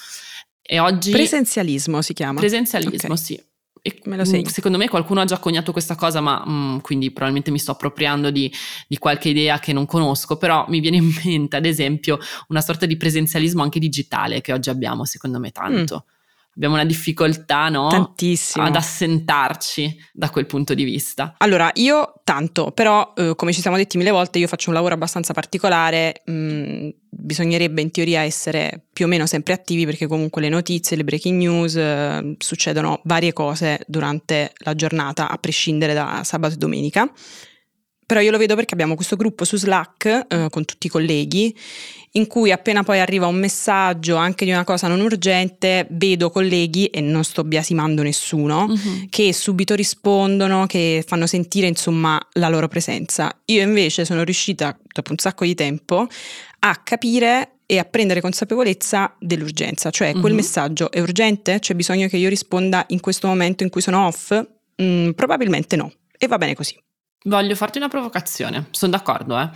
E 0.61 0.79
oggi... 0.79 1.11
Presenzialismo 1.11 2.01
si 2.01 2.13
chiama. 2.13 2.39
Presenzialismo, 2.39 3.13
okay. 3.13 3.23
sì. 3.23 3.43
E 3.87 4.01
me 4.03 4.25
segno. 4.25 4.49
Secondo 4.49 4.77
me 4.77 4.89
qualcuno 4.89 5.21
ha 5.21 5.25
già 5.25 5.37
coniato 5.37 5.71
questa 5.71 5.95
cosa, 5.95 6.19
ma 6.19 6.43
mm, 6.45 6.79
quindi 6.79 7.09
probabilmente 7.09 7.51
mi 7.51 7.59
sto 7.59 7.71
appropriando 7.71 8.31
di, 8.31 8.51
di, 8.85 8.97
qualche 8.97 9.29
idea 9.29 9.59
che 9.59 9.71
non 9.71 9.85
conosco, 9.85 10.35
però 10.35 10.65
mi 10.67 10.81
viene 10.81 10.97
in 10.97 11.09
mente 11.23 11.55
ad 11.55 11.65
esempio 11.65 12.19
una 12.49 12.59
sorta 12.59 12.85
di 12.85 12.97
presenzialismo 12.97 13.63
anche 13.63 13.79
digitale 13.79 14.41
che 14.41 14.51
oggi 14.51 14.69
abbiamo, 14.69 15.05
secondo 15.05 15.39
me 15.39 15.51
tanto. 15.51 16.03
Mm 16.05 16.15
abbiamo 16.57 16.73
una 16.73 16.85
difficoltà 16.85 17.69
no? 17.69 17.87
Tantissimo. 17.87 18.65
ad 18.65 18.75
assentarci 18.75 19.95
da 20.11 20.29
quel 20.31 20.47
punto 20.47 20.73
di 20.73 20.83
vista. 20.83 21.35
Allora, 21.37 21.69
io 21.75 22.15
tanto, 22.23 22.71
però 22.71 23.13
eh, 23.15 23.33
come 23.35 23.53
ci 23.53 23.61
siamo 23.61 23.77
detti 23.77 23.97
mille 23.97 24.09
volte, 24.09 24.39
io 24.39 24.47
faccio 24.47 24.69
un 24.69 24.75
lavoro 24.75 24.95
abbastanza 24.95 25.33
particolare, 25.33 26.23
mh, 26.25 26.31
mm, 26.31 26.89
bisognerebbe 27.09 27.81
in 27.81 27.91
teoria 27.91 28.21
essere 28.21 28.87
più 28.91 29.05
o 29.05 29.07
meno 29.07 29.27
sempre 29.27 29.53
attivi 29.53 29.85
perché 29.85 30.07
comunque 30.07 30.41
le 30.41 30.49
notizie, 30.49 30.97
le 30.97 31.03
breaking 31.03 31.37
news, 31.37 31.75
eh, 31.75 32.35
succedono 32.39 33.01
varie 33.03 33.33
cose 33.33 33.79
durante 33.85 34.53
la 34.57 34.73
giornata, 34.73 35.29
a 35.29 35.37
prescindere 35.37 35.93
da 35.93 36.21
sabato 36.23 36.55
e 36.55 36.57
domenica. 36.57 37.09
Però 38.07 38.21
io 38.21 38.31
lo 38.31 38.37
vedo 38.37 38.55
perché 38.55 38.73
abbiamo 38.73 38.95
questo 38.95 39.17
gruppo 39.17 39.43
su 39.43 39.57
Slack 39.57 40.25
eh, 40.29 40.47
con 40.49 40.63
tutti 40.63 40.87
i 40.87 40.89
colleghi 40.89 41.53
in 42.17 42.27
cui 42.27 42.51
appena 42.51 42.83
poi 42.83 42.99
arriva 42.99 43.27
un 43.27 43.35
messaggio 43.35 44.15
anche 44.15 44.43
di 44.43 44.51
una 44.51 44.63
cosa 44.63 44.87
non 44.87 44.99
urgente, 44.99 45.87
vedo 45.91 46.29
colleghi 46.29 46.87
e 46.87 46.99
non 46.99 47.23
sto 47.23 47.43
biasimando 47.43 48.01
nessuno 48.01 48.65
uh-huh. 48.67 49.07
che 49.09 49.31
subito 49.33 49.75
rispondono, 49.75 50.65
che 50.65 51.03
fanno 51.05 51.27
sentire 51.27 51.67
insomma 51.67 52.19
la 52.33 52.49
loro 52.49 52.67
presenza. 52.67 53.33
Io 53.45 53.61
invece 53.61 54.03
sono 54.03 54.23
riuscita 54.23 54.77
dopo 54.91 55.11
un 55.11 55.17
sacco 55.17 55.45
di 55.45 55.55
tempo 55.55 56.07
a 56.59 56.75
capire 56.83 57.51
e 57.65 57.77
a 57.77 57.83
prendere 57.83 58.21
consapevolezza 58.21 59.15
dell'urgenza, 59.19 59.91
cioè 59.91 60.11
quel 60.11 60.31
uh-huh. 60.31 60.35
messaggio 60.35 60.91
è 60.91 60.99
urgente? 60.99 61.59
C'è 61.59 61.75
bisogno 61.75 62.07
che 62.07 62.17
io 62.17 62.29
risponda 62.29 62.83
in 62.89 62.99
questo 62.99 63.27
momento 63.27 63.63
in 63.63 63.69
cui 63.69 63.81
sono 63.81 64.07
off? 64.07 64.33
Mm, 64.81 65.11
probabilmente 65.11 65.75
no 65.75 65.91
e 66.17 66.27
va 66.27 66.37
bene 66.37 66.55
così. 66.55 66.75
Voglio 67.27 67.55
farti 67.55 67.77
una 67.77 67.89
provocazione, 67.89 68.67
sono 68.71 68.91
d'accordo, 68.91 69.37
eh. 69.37 69.49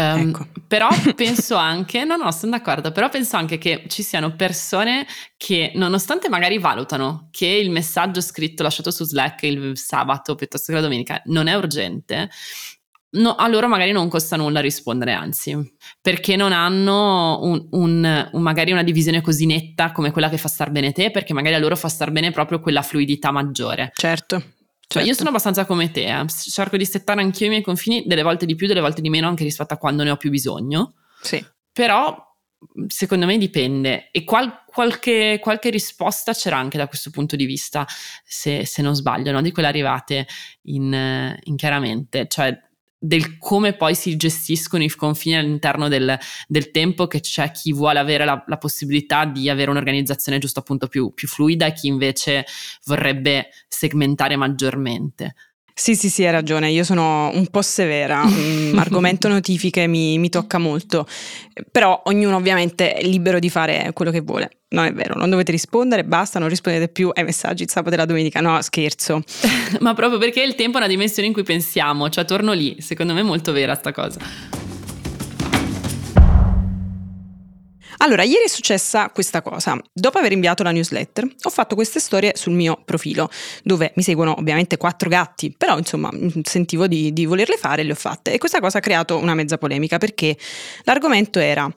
Um, 0.00 0.28
ecco. 0.28 0.46
Però 0.68 0.88
penso 1.16 1.56
anche, 1.56 2.04
no, 2.04 2.14
no, 2.16 2.30
sono 2.30 2.52
d'accordo, 2.52 2.92
però 2.92 3.08
penso 3.08 3.36
anche 3.36 3.58
che 3.58 3.84
ci 3.88 4.04
siano 4.04 4.36
persone 4.36 5.06
che, 5.36 5.72
nonostante 5.74 6.28
magari 6.28 6.58
valutano 6.58 7.28
che 7.32 7.46
il 7.46 7.70
messaggio 7.70 8.20
scritto 8.20 8.62
lasciato 8.62 8.92
su 8.92 9.04
Slack 9.04 9.42
il 9.42 9.76
sabato 9.76 10.36
piuttosto 10.36 10.66
che 10.72 10.78
la 10.78 10.84
domenica 10.84 11.20
non 11.26 11.48
è 11.48 11.54
urgente, 11.54 12.30
No, 13.08 13.34
a 13.34 13.48
loro 13.48 13.66
magari 13.66 13.92
non 13.92 14.08
costa 14.08 14.36
nulla 14.36 14.60
rispondere, 14.60 15.12
anzi, 15.12 15.56
perché 16.02 16.36
non 16.36 16.52
hanno 16.52 17.40
un, 17.42 17.66
un, 17.70 18.28
un, 18.32 18.42
magari 18.42 18.72
una 18.72 18.82
divisione 18.82 19.22
così 19.22 19.46
netta 19.46 19.92
come 19.92 20.10
quella 20.10 20.28
che 20.28 20.36
fa 20.36 20.48
star 20.48 20.70
bene 20.70 20.92
te, 20.92 21.10
perché 21.10 21.32
magari 21.32 21.54
a 21.54 21.58
loro 21.58 21.76
fa 21.76 21.88
star 21.88 22.10
bene 22.10 22.30
proprio 22.30 22.60
quella 22.60 22.82
fluidità 22.82 23.30
maggiore. 23.30 23.90
Certo. 23.94 24.42
Cioè, 24.88 25.02
certo. 25.02 25.08
io 25.08 25.14
sono 25.14 25.30
abbastanza 25.30 25.66
come 25.66 25.90
te, 25.90 26.06
eh. 26.06 26.26
cerco 26.28 26.76
di 26.76 26.86
settare 26.86 27.20
anch'io 27.20 27.46
i 27.46 27.50
miei 27.50 27.62
confini, 27.62 28.04
delle 28.06 28.22
volte 28.22 28.46
di 28.46 28.54
più, 28.54 28.68
delle 28.68 28.80
volte 28.80 29.00
di 29.00 29.10
meno, 29.10 29.26
anche 29.26 29.42
rispetto 29.42 29.74
a 29.74 29.78
quando 29.78 30.04
ne 30.04 30.10
ho 30.10 30.16
più 30.16 30.30
bisogno. 30.30 30.94
Sì. 31.20 31.44
Però, 31.72 32.16
secondo 32.86 33.26
me 33.26 33.36
dipende. 33.36 34.10
E 34.12 34.22
qual- 34.22 34.62
qualche, 34.64 35.38
qualche, 35.40 35.70
risposta 35.70 36.32
c'era 36.32 36.56
anche 36.56 36.78
da 36.78 36.86
questo 36.86 37.10
punto 37.10 37.34
di 37.34 37.46
vista, 37.46 37.84
se, 38.24 38.64
se 38.64 38.80
non 38.80 38.94
sbaglio, 38.94 39.32
no? 39.32 39.42
di 39.42 39.50
quelle 39.50 39.68
arrivate 39.68 40.26
in, 40.62 41.36
in 41.42 41.56
chiaramente. 41.56 42.28
Cioè, 42.28 42.56
del 42.98 43.38
come 43.38 43.74
poi 43.74 43.94
si 43.94 44.16
gestiscono 44.16 44.82
i 44.82 44.90
confini 44.90 45.36
all'interno 45.36 45.88
del, 45.88 46.18
del 46.46 46.70
tempo, 46.70 47.06
che 47.06 47.20
c'è 47.20 47.50
chi 47.50 47.72
vuole 47.72 47.98
avere 47.98 48.24
la, 48.24 48.42
la, 48.46 48.58
possibilità 48.58 49.24
di 49.26 49.50
avere 49.50 49.70
un'organizzazione 49.70 50.38
giusto 50.38 50.60
appunto 50.60 50.88
più, 50.88 51.12
più 51.12 51.28
fluida 51.28 51.66
e 51.66 51.72
chi 51.72 51.88
invece 51.88 52.46
vorrebbe 52.84 53.48
segmentare 53.68 54.36
maggiormente. 54.36 55.34
Sì, 55.78 55.94
sì, 55.94 56.08
sì, 56.08 56.24
hai 56.24 56.32
ragione, 56.32 56.70
io 56.70 56.84
sono 56.84 57.30
un 57.34 57.48
po' 57.48 57.60
severa, 57.60 58.22
argomento 58.76 59.28
notifiche 59.28 59.86
mi, 59.86 60.18
mi, 60.18 60.30
tocca 60.30 60.56
molto, 60.56 61.06
però 61.70 62.00
ognuno 62.06 62.36
ovviamente 62.36 62.94
è 62.94 63.04
libero 63.04 63.38
di 63.38 63.50
fare 63.50 63.90
quello 63.92 64.10
che 64.10 64.22
vuole. 64.22 64.48
Non 64.68 64.86
è 64.86 64.92
vero, 64.94 65.18
non 65.18 65.28
dovete 65.28 65.52
rispondere, 65.52 66.02
basta, 66.04 66.38
non 66.38 66.48
rispondete 66.48 66.88
più 66.88 67.10
ai 67.12 67.24
messaggi 67.24 67.64
il 67.64 67.70
sabato 67.70 67.94
e 67.94 67.98
la 67.98 68.06
domenica, 68.06 68.40
no, 68.40 68.58
scherzo. 68.62 69.22
Ma 69.80 69.92
proprio 69.92 70.18
perché 70.18 70.42
il 70.42 70.54
tempo 70.54 70.78
è 70.78 70.80
una 70.80 70.88
dimensione 70.88 71.28
in 71.28 71.34
cui 71.34 71.42
pensiamo, 71.42 72.08
cioè 72.08 72.24
torno 72.24 72.54
lì, 72.54 72.76
secondo 72.80 73.12
me 73.12 73.20
è 73.20 73.24
molto 73.24 73.52
vera 73.52 73.74
sta 73.74 73.92
cosa. 73.92 74.65
Allora, 77.98 78.22
ieri 78.22 78.44
è 78.44 78.48
successa 78.48 79.10
questa 79.10 79.42
cosa. 79.42 79.80
Dopo 79.92 80.18
aver 80.18 80.32
inviato 80.32 80.62
la 80.62 80.70
newsletter, 80.70 81.26
ho 81.42 81.50
fatto 81.50 81.74
queste 81.74 82.00
storie 82.00 82.32
sul 82.36 82.52
mio 82.52 82.80
profilo, 82.84 83.30
dove 83.62 83.92
mi 83.96 84.02
seguono 84.02 84.38
ovviamente 84.38 84.76
quattro 84.76 85.08
gatti, 85.08 85.54
però 85.56 85.78
insomma 85.78 86.10
sentivo 86.42 86.86
di, 86.86 87.12
di 87.12 87.24
volerle 87.24 87.56
fare 87.56 87.82
e 87.82 87.84
le 87.84 87.92
ho 87.92 87.96
fatte. 87.96 88.32
E 88.32 88.38
questa 88.38 88.60
cosa 88.60 88.78
ha 88.78 88.80
creato 88.80 89.16
una 89.18 89.34
mezza 89.34 89.58
polemica 89.58 89.98
perché 89.98 90.36
l'argomento 90.84 91.38
era, 91.38 91.72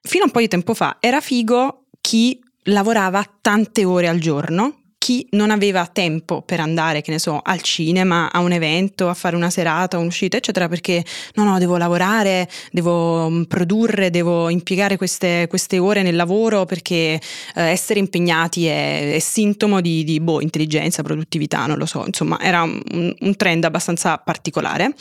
fino 0.00 0.24
a 0.24 0.26
un 0.26 0.32
po' 0.32 0.40
di 0.40 0.48
tempo 0.48 0.74
fa, 0.74 0.96
era 1.00 1.20
figo 1.20 1.84
chi 2.00 2.40
lavorava 2.64 3.24
tante 3.40 3.84
ore 3.84 4.08
al 4.08 4.18
giorno 4.18 4.81
chi 5.02 5.26
non 5.30 5.50
aveva 5.50 5.84
tempo 5.92 6.42
per 6.42 6.60
andare, 6.60 7.02
che 7.02 7.10
ne 7.10 7.18
so, 7.18 7.40
al 7.42 7.60
cinema, 7.60 8.30
a 8.30 8.38
un 8.38 8.52
evento, 8.52 9.08
a 9.08 9.14
fare 9.14 9.34
una 9.34 9.50
serata, 9.50 9.98
un'uscita, 9.98 10.36
eccetera, 10.36 10.68
perché 10.68 11.04
no, 11.34 11.42
no, 11.42 11.58
devo 11.58 11.76
lavorare, 11.76 12.48
devo 12.70 13.28
mm, 13.28 13.42
produrre, 13.42 14.10
devo 14.10 14.48
impiegare 14.48 14.96
queste, 14.96 15.48
queste 15.48 15.80
ore 15.80 16.02
nel 16.02 16.14
lavoro 16.14 16.66
perché 16.66 16.94
eh, 17.14 17.20
essere 17.54 17.98
impegnati 17.98 18.66
è, 18.66 19.14
è 19.14 19.18
sintomo 19.18 19.80
di, 19.80 20.04
di 20.04 20.20
boh, 20.20 20.40
intelligenza, 20.40 21.02
produttività, 21.02 21.66
non 21.66 21.78
lo 21.78 21.86
so, 21.86 22.04
insomma, 22.06 22.38
era 22.40 22.62
un, 22.62 23.12
un 23.18 23.36
trend 23.36 23.64
abbastanza 23.64 24.18
particolare 24.18 24.94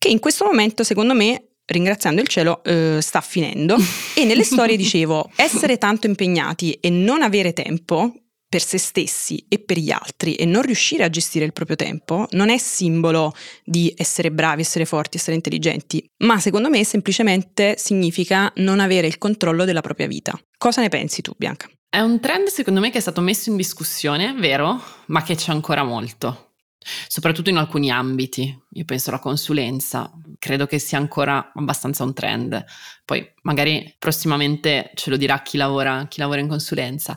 che 0.00 0.08
in 0.08 0.18
questo 0.18 0.46
momento, 0.46 0.82
secondo 0.82 1.14
me, 1.14 1.44
ringraziando 1.64 2.20
il 2.20 2.26
cielo, 2.26 2.64
eh, 2.64 2.98
sta 3.00 3.20
finendo. 3.20 3.76
e 4.16 4.24
nelle 4.24 4.42
storie 4.42 4.74
dicevo, 4.76 5.30
essere 5.36 5.78
tanto 5.78 6.08
impegnati 6.08 6.72
e 6.80 6.90
non 6.90 7.22
avere 7.22 7.52
tempo 7.52 8.12
per 8.48 8.62
se 8.62 8.78
stessi 8.78 9.44
e 9.48 9.58
per 9.58 9.78
gli 9.78 9.90
altri 9.90 10.34
e 10.34 10.44
non 10.44 10.62
riuscire 10.62 11.04
a 11.04 11.10
gestire 11.10 11.44
il 11.44 11.52
proprio 11.52 11.76
tempo 11.76 12.26
non 12.30 12.48
è 12.48 12.58
simbolo 12.58 13.34
di 13.64 13.92
essere 13.96 14.32
bravi, 14.32 14.62
essere 14.62 14.84
forti, 14.86 15.18
essere 15.18 15.36
intelligenti, 15.36 16.08
ma 16.18 16.38
secondo 16.38 16.70
me 16.70 16.82
semplicemente 16.84 17.76
significa 17.76 18.50
non 18.56 18.80
avere 18.80 19.06
il 19.06 19.18
controllo 19.18 19.64
della 19.64 19.82
propria 19.82 20.06
vita. 20.06 20.38
Cosa 20.56 20.80
ne 20.80 20.88
pensi 20.88 21.20
tu, 21.20 21.32
Bianca? 21.36 21.68
È 21.90 22.00
un 22.00 22.20
trend 22.20 22.48
secondo 22.48 22.80
me 22.80 22.90
che 22.90 22.98
è 22.98 23.02
stato 23.02 23.20
messo 23.20 23.50
in 23.50 23.56
discussione, 23.56 24.34
vero, 24.34 24.82
ma 25.06 25.22
che 25.22 25.34
c'è 25.34 25.52
ancora 25.52 25.84
molto 25.84 26.48
soprattutto 27.06 27.50
in 27.50 27.56
alcuni 27.56 27.90
ambiti. 27.90 28.56
Io 28.70 28.84
penso 28.84 29.10
alla 29.10 29.18
consulenza, 29.18 30.10
credo 30.38 30.66
che 30.66 30.78
sia 30.78 30.98
ancora 30.98 31.52
abbastanza 31.54 32.04
un 32.04 32.14
trend. 32.14 32.64
Poi 33.04 33.26
magari 33.42 33.94
prossimamente 33.98 34.90
ce 34.94 35.10
lo 35.10 35.16
dirà 35.16 35.42
chi 35.42 35.56
lavora, 35.56 36.06
chi 36.08 36.20
lavora 36.20 36.40
in 36.40 36.48
consulenza. 36.48 37.16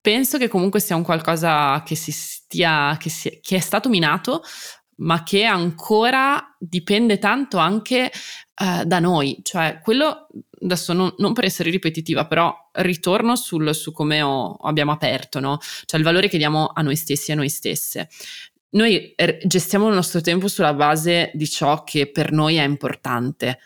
Penso 0.00 0.38
che 0.38 0.48
comunque 0.48 0.80
sia 0.80 0.96
un 0.96 1.02
qualcosa 1.02 1.82
che 1.84 1.94
si 1.94 2.12
stia, 2.12 2.96
che, 2.98 3.10
si, 3.10 3.40
che 3.42 3.56
è 3.56 3.60
stato 3.60 3.88
minato, 3.88 4.42
ma 4.96 5.22
che 5.22 5.44
ancora 5.44 6.56
dipende 6.58 7.18
tanto 7.18 7.58
anche 7.58 8.10
uh, 8.60 8.84
da 8.84 8.98
noi. 9.00 9.38
Cioè, 9.42 9.80
quello 9.82 10.28
adesso 10.62 10.92
non, 10.92 11.12
non, 11.18 11.32
per 11.32 11.44
essere 11.44 11.70
ripetitiva, 11.70 12.26
però 12.26 12.54
ritorno 12.72 13.36
sul, 13.36 13.74
su 13.74 13.92
come 13.92 14.22
ho, 14.22 14.54
abbiamo 14.54 14.92
aperto, 14.92 15.40
no? 15.40 15.58
Cioè 15.84 15.98
il 15.98 16.06
valore 16.06 16.28
che 16.28 16.38
diamo 16.38 16.70
a 16.72 16.82
noi 16.82 16.96
stessi 16.96 17.30
e 17.30 17.34
a 17.34 17.36
noi 17.36 17.48
stesse. 17.48 18.08
Noi 18.70 19.12
er, 19.16 19.38
gestiamo 19.46 19.88
il 19.88 19.94
nostro 19.94 20.20
tempo 20.20 20.48
sulla 20.48 20.74
base 20.74 21.30
di 21.34 21.48
ciò 21.48 21.84
che 21.84 22.10
per 22.10 22.32
noi 22.32 22.56
è 22.56 22.64
importante 22.64 23.58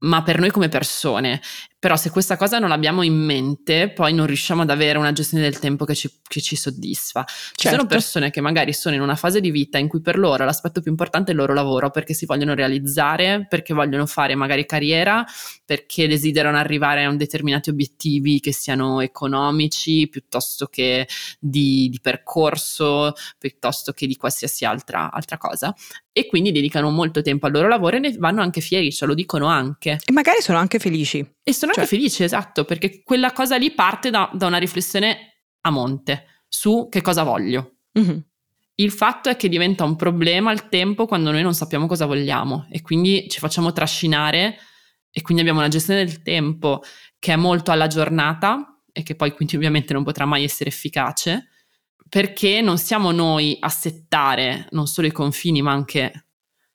ma 0.00 0.22
per 0.22 0.38
noi 0.38 0.50
come 0.50 0.68
persone. 0.68 1.40
Però 1.80 1.94
se 1.94 2.10
questa 2.10 2.36
cosa 2.36 2.58
non 2.58 2.70
l'abbiamo 2.70 3.02
in 3.02 3.14
mente, 3.14 3.90
poi 3.90 4.12
non 4.12 4.26
riusciamo 4.26 4.62
ad 4.62 4.70
avere 4.70 4.98
una 4.98 5.12
gestione 5.12 5.44
del 5.44 5.60
tempo 5.60 5.84
che 5.84 5.94
ci, 5.94 6.10
che 6.26 6.40
ci 6.40 6.56
soddisfa. 6.56 7.24
Ci 7.24 7.52
certo. 7.54 7.76
sono 7.76 7.88
persone 7.88 8.30
che 8.30 8.40
magari 8.40 8.72
sono 8.72 8.96
in 8.96 9.00
una 9.00 9.14
fase 9.14 9.40
di 9.40 9.52
vita 9.52 9.78
in 9.78 9.86
cui 9.86 10.00
per 10.00 10.18
loro 10.18 10.44
l'aspetto 10.44 10.80
più 10.80 10.90
importante 10.90 11.30
è 11.30 11.34
il 11.34 11.38
loro 11.38 11.54
lavoro, 11.54 11.90
perché 11.90 12.14
si 12.14 12.26
vogliono 12.26 12.54
realizzare, 12.54 13.46
perché 13.48 13.74
vogliono 13.74 14.06
fare 14.06 14.34
magari 14.34 14.66
carriera, 14.66 15.24
perché 15.64 16.08
desiderano 16.08 16.56
arrivare 16.56 17.04
a 17.04 17.14
determinati 17.14 17.70
obiettivi 17.70 18.40
che 18.40 18.52
siano 18.52 19.00
economici, 19.00 20.08
piuttosto 20.08 20.66
che 20.66 21.06
di, 21.38 21.88
di 21.90 22.00
percorso, 22.00 23.12
piuttosto 23.38 23.92
che 23.92 24.08
di 24.08 24.16
qualsiasi 24.16 24.64
altra, 24.64 25.12
altra 25.12 25.36
cosa. 25.36 25.72
E 26.12 26.26
quindi 26.26 26.50
dedicano 26.50 26.90
molto 26.90 27.22
tempo 27.22 27.46
al 27.46 27.52
loro 27.52 27.68
lavoro 27.68 27.94
e 27.94 28.00
ne 28.00 28.16
vanno 28.18 28.42
anche 28.42 28.60
fieri, 28.60 28.90
ce 28.90 29.06
lo 29.06 29.14
dicono 29.14 29.46
anche. 29.46 29.98
E 30.04 30.10
magari 30.10 30.40
sono 30.40 30.58
anche 30.58 30.80
felici. 30.80 31.24
E 31.44 31.52
sono 31.54 31.67
cioè. 31.72 31.84
anche 31.84 31.96
felici, 31.96 32.22
esatto, 32.22 32.64
perché 32.64 33.02
quella 33.02 33.32
cosa 33.32 33.56
lì 33.56 33.72
parte 33.72 34.10
da, 34.10 34.30
da 34.32 34.46
una 34.46 34.58
riflessione 34.58 35.42
a 35.62 35.70
monte 35.70 36.44
su 36.48 36.88
che 36.90 37.00
cosa 37.00 37.22
voglio. 37.22 37.76
Mm-hmm. 37.98 38.18
Il 38.76 38.92
fatto 38.92 39.28
è 39.28 39.36
che 39.36 39.48
diventa 39.48 39.84
un 39.84 39.96
problema 39.96 40.52
il 40.52 40.68
tempo 40.68 41.06
quando 41.06 41.32
noi 41.32 41.42
non 41.42 41.54
sappiamo 41.54 41.86
cosa 41.86 42.06
vogliamo 42.06 42.66
e 42.70 42.80
quindi 42.80 43.26
ci 43.28 43.40
facciamo 43.40 43.72
trascinare 43.72 44.56
e 45.10 45.20
quindi 45.20 45.42
abbiamo 45.42 45.58
una 45.58 45.68
gestione 45.68 46.04
del 46.04 46.22
tempo 46.22 46.82
che 47.18 47.32
è 47.32 47.36
molto 47.36 47.72
alla 47.72 47.88
giornata 47.88 48.80
e 48.92 49.02
che 49.02 49.16
poi 49.16 49.32
quindi 49.32 49.56
ovviamente 49.56 49.92
non 49.92 50.04
potrà 50.04 50.26
mai 50.26 50.44
essere 50.44 50.70
efficace 50.70 51.48
perché 52.08 52.60
non 52.60 52.78
siamo 52.78 53.10
noi 53.10 53.56
a 53.58 53.68
settare 53.68 54.68
non 54.70 54.86
solo 54.86 55.08
i 55.08 55.12
confini 55.12 55.60
ma 55.60 55.72
anche 55.72 56.26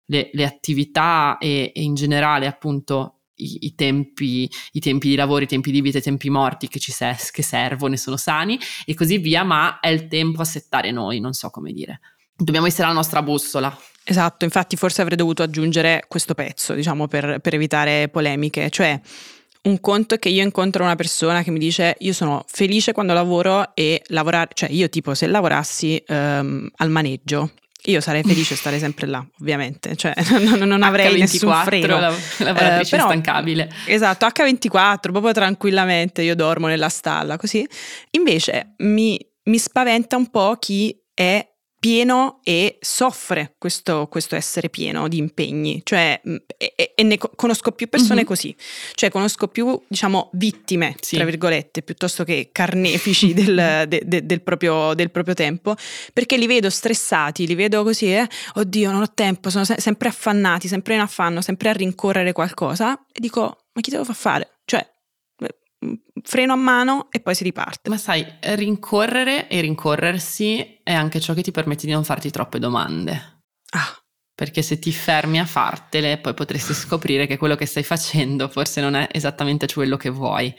le, 0.05 0.29
le 0.33 0.45
attività 0.45 1.37
e, 1.39 1.71
e 1.73 1.81
in 1.81 1.95
generale 1.95 2.47
appunto 2.47 3.21
i, 3.43 3.57
i, 3.61 3.75
tempi, 3.75 4.49
i, 4.71 4.79
tempi, 4.79 5.09
di 5.09 5.15
lavoro, 5.15 5.43
i 5.43 5.47
tempi 5.47 5.71
di 5.71 5.81
vita, 5.81 5.97
i 5.97 6.01
tempi 6.01 6.29
morti 6.29 6.67
che 6.67 6.79
ci 6.79 6.91
se- 6.91 7.17
che 7.31 7.43
servono 7.43 7.93
e 7.93 7.97
sono 7.97 8.17
sani 8.17 8.59
e 8.85 8.93
così 8.93 9.17
via, 9.17 9.43
ma 9.43 9.79
è 9.79 9.89
il 9.89 10.07
tempo 10.07 10.41
a 10.41 10.45
settare 10.45 10.91
noi, 10.91 11.19
non 11.19 11.33
so 11.33 11.49
come 11.49 11.71
dire. 11.71 11.99
Dobbiamo 12.35 12.67
essere 12.67 12.87
la 12.87 12.93
nostra 12.93 13.21
bussola. 13.21 13.75
Esatto, 14.03 14.43
infatti 14.43 14.75
forse 14.75 15.01
avrei 15.01 15.17
dovuto 15.17 15.43
aggiungere 15.43 16.05
questo 16.07 16.33
pezzo, 16.33 16.73
diciamo, 16.73 17.07
per, 17.07 17.39
per 17.39 17.53
evitare 17.53 18.09
polemiche, 18.09 18.69
cioè 18.69 18.99
un 19.63 19.79
conto 19.79 20.15
è 20.15 20.19
che 20.19 20.27
io 20.27 20.43
incontro 20.43 20.83
una 20.83 20.95
persona 20.95 21.41
che 21.41 21.49
mi 21.49 21.59
dice 21.59 21.95
io 21.99 22.11
sono 22.11 22.43
felice 22.47 22.91
quando 22.91 23.13
lavoro 23.13 23.73
e 23.75 24.01
lavorare, 24.07 24.49
cioè 24.53 24.69
io 24.69 24.89
tipo 24.89 25.13
se 25.13 25.27
lavorassi 25.27 26.03
um, 26.07 26.69
al 26.75 26.89
maneggio 26.89 27.51
io 27.85 27.99
sarei 27.99 28.23
felice 28.23 28.53
di 28.53 28.59
stare 28.59 28.79
sempre 28.79 29.07
là, 29.07 29.25
ovviamente, 29.39 29.95
cioè 29.95 30.13
non, 30.39 30.67
non 30.67 30.83
avrei 30.83 31.15
H24, 31.15 31.17
nessun 31.17 31.61
freno. 31.63 31.99
La 31.99 32.15
lavoratrice 32.37 32.95
eh, 32.95 32.99
però, 32.99 33.13
instancabile. 33.13 33.71
Esatto, 33.87 34.25
H24, 34.25 34.97
proprio 34.99 35.31
tranquillamente, 35.31 36.21
io 36.21 36.35
dormo 36.35 36.67
nella 36.67 36.89
stalla, 36.89 37.37
così. 37.37 37.67
Invece 38.11 38.75
mi, 38.77 39.19
mi 39.43 39.57
spaventa 39.57 40.15
un 40.15 40.29
po' 40.29 40.55
chi 40.59 40.97
è 41.13 41.45
pieno 41.83 42.39
e 42.45 42.77
soffre 42.79 43.55
questo, 43.57 44.07
questo, 44.09 44.37
essere 44.37 44.69
pieno 44.69 45.09
di 45.09 45.17
impegni, 45.17 45.81
cioè 45.83 46.17
mm, 46.25 46.35
e, 46.55 46.93
e 46.95 47.03
ne 47.03 47.17
conosco 47.17 47.73
più 47.73 47.89
persone 47.89 48.19
mm-hmm. 48.19 48.25
così, 48.25 48.55
cioè 48.95 49.09
conosco 49.09 49.49
più 49.49 49.77
diciamo 49.85 50.29
vittime, 50.31 50.95
sì. 51.01 51.17
tra 51.17 51.25
virgolette, 51.25 51.81
piuttosto 51.81 52.23
che 52.23 52.51
carnefici 52.53 53.33
del, 53.35 53.83
de, 53.89 54.01
de, 54.05 54.25
del, 54.25 54.41
proprio, 54.41 54.93
del, 54.93 55.11
proprio, 55.11 55.33
tempo, 55.33 55.75
perché 56.13 56.37
li 56.37 56.47
vedo 56.47 56.69
stressati, 56.69 57.45
li 57.45 57.55
vedo 57.55 57.83
così, 57.83 58.13
eh? 58.13 58.29
oddio 58.53 58.89
non 58.89 59.01
ho 59.01 59.11
tempo, 59.13 59.49
sono 59.49 59.65
se- 59.65 59.81
sempre 59.81 60.07
affannati, 60.07 60.69
sempre 60.69 60.93
in 60.93 61.01
affanno, 61.01 61.41
sempre 61.41 61.67
a 61.67 61.73
rincorrere 61.73 62.31
qualcosa 62.31 62.97
e 63.11 63.19
dico 63.19 63.57
ma 63.73 63.81
chi 63.81 63.89
devo 63.89 64.05
far 64.05 64.15
fare? 64.15 64.52
Freno 66.23 66.53
a 66.53 66.57
mano 66.57 67.07
e 67.11 67.19
poi 67.19 67.35
si 67.35 67.43
riparte. 67.43 67.89
Ma 67.89 67.97
sai, 67.97 68.25
rincorrere 68.39 69.47
e 69.47 69.61
rincorrersi 69.61 70.79
è 70.83 70.93
anche 70.93 71.19
ciò 71.19 71.33
che 71.33 71.41
ti 71.41 71.51
permette 71.51 71.85
di 71.85 71.91
non 71.91 72.03
farti 72.03 72.29
troppe 72.29 72.59
domande. 72.59 73.41
Ah. 73.71 73.97
Perché 74.35 74.61
se 74.61 74.79
ti 74.79 74.91
fermi 74.91 75.39
a 75.39 75.45
fartele, 75.45 76.17
poi 76.17 76.33
potresti 76.33 76.73
scoprire 76.73 77.27
che 77.27 77.37
quello 77.37 77.55
che 77.55 77.65
stai 77.65 77.83
facendo 77.83 78.47
forse 78.47 78.81
non 78.81 78.95
è 78.95 79.07
esattamente 79.11 79.67
quello 79.71 79.97
che 79.97 80.09
vuoi. 80.09 80.53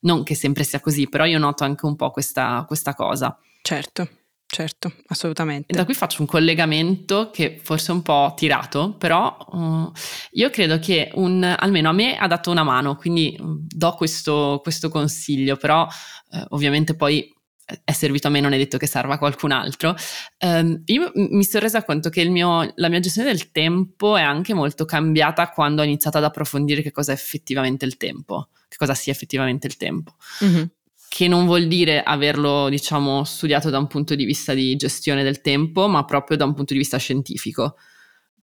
Non 0.00 0.22
che 0.22 0.34
sempre 0.34 0.64
sia 0.64 0.80
così, 0.80 1.08
però 1.08 1.24
io 1.24 1.38
noto 1.38 1.64
anche 1.64 1.84
un 1.84 1.96
po' 1.96 2.10
questa, 2.10 2.64
questa 2.66 2.94
cosa. 2.94 3.36
Certo. 3.62 4.08
Certo, 4.52 4.92
assolutamente. 5.06 5.72
E 5.72 5.76
da 5.76 5.84
qui 5.84 5.94
faccio 5.94 6.22
un 6.22 6.26
collegamento 6.26 7.30
che 7.30 7.60
forse 7.62 7.92
è 7.92 7.94
un 7.94 8.02
po' 8.02 8.34
tirato, 8.36 8.96
però 8.98 9.36
uh, 9.48 9.92
io 10.32 10.50
credo 10.50 10.80
che 10.80 11.08
un, 11.14 11.44
almeno 11.56 11.88
a 11.88 11.92
me 11.92 12.16
ha 12.16 12.26
dato 12.26 12.50
una 12.50 12.64
mano, 12.64 12.96
quindi 12.96 13.36
uh, 13.38 13.60
do 13.64 13.92
questo, 13.92 14.58
questo, 14.60 14.88
consiglio, 14.88 15.56
però 15.56 15.86
uh, 15.86 16.44
ovviamente 16.48 16.96
poi 16.96 17.32
è 17.84 17.92
servito 17.92 18.26
a 18.26 18.30
me, 18.30 18.40
non 18.40 18.52
è 18.52 18.56
detto 18.56 18.76
che 18.76 18.88
serva 18.88 19.14
a 19.14 19.18
qualcun 19.18 19.52
altro. 19.52 19.94
Um, 20.40 20.82
io 20.86 21.12
mi 21.14 21.44
sono 21.44 21.62
resa 21.62 21.84
conto 21.84 22.08
che 22.08 22.24
mio, 22.24 22.72
la 22.74 22.88
mia 22.88 22.98
gestione 22.98 23.30
del 23.30 23.52
tempo 23.52 24.16
è 24.16 24.22
anche 24.22 24.52
molto 24.52 24.84
cambiata 24.84 25.50
quando 25.50 25.82
ho 25.82 25.84
iniziato 25.84 26.18
ad 26.18 26.24
approfondire 26.24 26.82
che 26.82 26.90
cosa 26.90 27.12
è 27.12 27.14
effettivamente 27.14 27.84
il 27.84 27.96
tempo, 27.96 28.48
che 28.66 28.76
cosa 28.76 28.94
sia 28.94 29.12
effettivamente 29.12 29.68
il 29.68 29.76
tempo. 29.76 30.16
Mm-hmm 30.44 30.64
che 31.10 31.26
non 31.26 31.44
vuol 31.44 31.66
dire 31.66 32.04
averlo, 32.04 32.68
diciamo, 32.68 33.24
studiato 33.24 33.68
da 33.68 33.78
un 33.78 33.88
punto 33.88 34.14
di 34.14 34.24
vista 34.24 34.54
di 34.54 34.76
gestione 34.76 35.24
del 35.24 35.40
tempo, 35.40 35.88
ma 35.88 36.04
proprio 36.04 36.36
da 36.36 36.44
un 36.44 36.54
punto 36.54 36.72
di 36.72 36.78
vista 36.78 36.98
scientifico. 36.98 37.74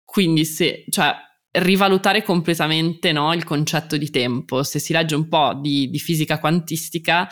Quindi 0.03 0.47
se, 0.47 0.87
cioè, 0.89 1.15
rivalutare 1.51 2.23
completamente 2.23 3.13
no, 3.13 3.35
il 3.35 3.45
concetto 3.45 3.99
di 3.99 4.09
tempo. 4.09 4.63
Se 4.63 4.79
si 4.79 4.95
legge 4.95 5.15
un 5.15 5.29
po' 5.29 5.53
di, 5.61 5.91
di 5.91 5.99
fisica 5.99 6.39
quantistica, 6.39 7.29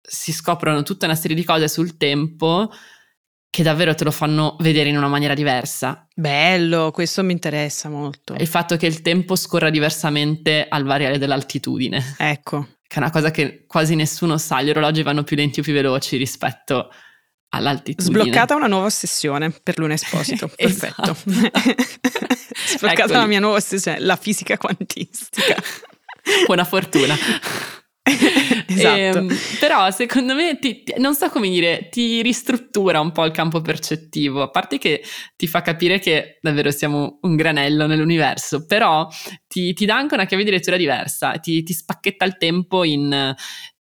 si 0.00 0.32
scoprono 0.32 0.82
tutta 0.82 1.04
una 1.04 1.16
serie 1.16 1.36
di 1.36 1.44
cose 1.44 1.68
sul 1.68 1.98
tempo 1.98 2.72
che 3.50 3.62
davvero 3.62 3.94
te 3.94 4.04
lo 4.04 4.10
fanno 4.10 4.56
vedere 4.60 4.88
in 4.88 4.96
una 4.96 5.08
maniera 5.08 5.34
diversa. 5.34 6.08
Bello, 6.14 6.90
questo 6.92 7.22
mi 7.22 7.32
interessa 7.32 7.90
molto. 7.90 8.34
Il 8.38 8.46
fatto 8.46 8.78
che 8.78 8.86
il 8.86 9.02
tempo 9.02 9.36
scorra 9.36 9.68
diversamente 9.68 10.66
al 10.66 10.84
variare 10.84 11.18
dell'altitudine. 11.18 12.14
Ecco 12.16 12.68
che 12.92 12.98
è 12.98 13.02
una 13.02 13.10
cosa 13.10 13.30
che 13.30 13.64
quasi 13.66 13.94
nessuno 13.94 14.36
sa, 14.36 14.60
gli 14.60 14.68
orologi 14.68 15.02
vanno 15.02 15.22
più 15.22 15.34
lenti 15.34 15.60
o 15.60 15.62
più 15.62 15.72
veloci 15.72 16.18
rispetto 16.18 16.92
all'altitudine. 17.48 18.20
Sbloccata 18.20 18.54
una 18.54 18.66
nuova 18.66 18.84
ossessione 18.84 19.50
per 19.50 19.78
Luna 19.78 19.94
Esposito, 19.94 20.46
perfetto. 20.54 21.16
Sbloccata 21.24 23.04
Eccoli. 23.04 23.12
la 23.12 23.26
mia 23.26 23.40
nuova 23.40 23.56
ossessione, 23.56 23.98
la 23.98 24.16
fisica 24.16 24.58
quantistica. 24.58 25.56
Buona 26.44 26.64
fortuna. 26.64 27.16
Esatto. 28.72 29.18
Ehm, 29.18 29.36
però 29.58 29.90
secondo 29.90 30.34
me, 30.34 30.58
ti, 30.58 30.82
ti- 30.82 30.94
non 30.98 31.14
so 31.14 31.28
come 31.28 31.48
dire, 31.48 31.88
ti 31.90 32.22
ristruttura 32.22 33.00
un 33.00 33.12
po' 33.12 33.24
il 33.24 33.32
campo 33.32 33.60
percettivo, 33.60 34.42
a 34.42 34.50
parte 34.50 34.78
che 34.78 35.02
ti 35.36 35.46
fa 35.46 35.62
capire 35.62 35.98
che 35.98 36.38
davvero 36.40 36.70
siamo 36.70 37.18
un 37.22 37.36
granello 37.36 37.86
nell'universo, 37.86 38.66
però 38.66 39.08
ti, 39.46 39.72
ti 39.72 39.84
dà 39.84 39.96
anche 39.96 40.14
una 40.14 40.26
chiave 40.26 40.44
di 40.44 40.50
lettura 40.50 40.76
diversa, 40.76 41.32
ti 41.32 41.64
spacchetta 41.66 42.24
il 42.24 42.36
tempo 42.36 42.84
in, 42.84 43.34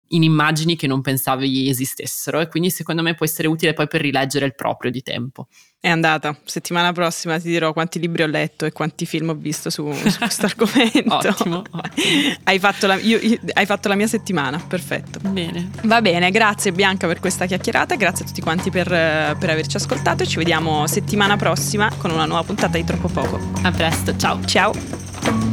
in 0.08 0.22
immagini 0.22 0.76
che 0.76 0.86
non 0.86 1.00
pensavi 1.00 1.68
esistessero 1.68 2.40
e 2.40 2.48
quindi 2.48 2.70
secondo 2.70 3.02
me 3.02 3.14
può 3.14 3.26
essere 3.26 3.48
utile 3.48 3.72
poi 3.72 3.88
per 3.88 4.00
rileggere 4.00 4.46
il 4.46 4.54
proprio 4.54 4.90
di 4.90 5.02
tempo. 5.02 5.48
È 5.80 5.88
andata. 5.88 6.36
Settimana 6.44 6.92
prossima 6.92 7.38
ti 7.38 7.48
dirò 7.48 7.72
quanti 7.72 8.00
libri 8.00 8.24
ho 8.24 8.26
letto 8.26 8.64
e 8.64 8.72
quanti 8.72 9.06
film 9.06 9.28
ho 9.28 9.34
visto 9.34 9.70
su, 9.70 9.90
su 9.92 10.18
questo 10.18 10.46
argomento. 10.46 11.14
Ottimo, 11.14 11.62
ottimo. 11.70 12.36
Hai 12.44 12.58
fatto, 12.58 12.86
la, 12.86 12.96
io- 12.96 13.18
io- 13.18 13.38
hai 13.52 13.66
fatto 13.66 13.88
la 13.88 13.94
mia 13.94 14.08
settimana, 14.08 14.58
perfetto. 14.58 15.20
Bene. 15.20 15.70
Va 15.84 16.00
bene, 16.00 16.30
grazie 16.30 16.72
Bianca 16.72 17.06
per 17.06 17.20
questa 17.20 17.46
chiacchierata, 17.46 17.94
grazie 17.94 18.24
a 18.24 18.28
tutti 18.28 18.40
quanti 18.40 18.70
per, 18.70 18.88
per 18.88 19.50
averci 19.50 19.76
ascoltato 19.76 20.24
e 20.24 20.26
ci 20.26 20.38
vediamo 20.38 20.86
settimana 20.86 21.36
prossima 21.36 21.92
con 21.96 22.10
una 22.10 22.26
nuova 22.26 22.42
puntata 22.42 22.76
di 22.76 22.84
Troppo 22.84 23.08
Poco. 23.08 23.38
A 23.62 23.70
presto, 23.70 24.16
ciao. 24.16 24.44
Ciao! 24.44 25.47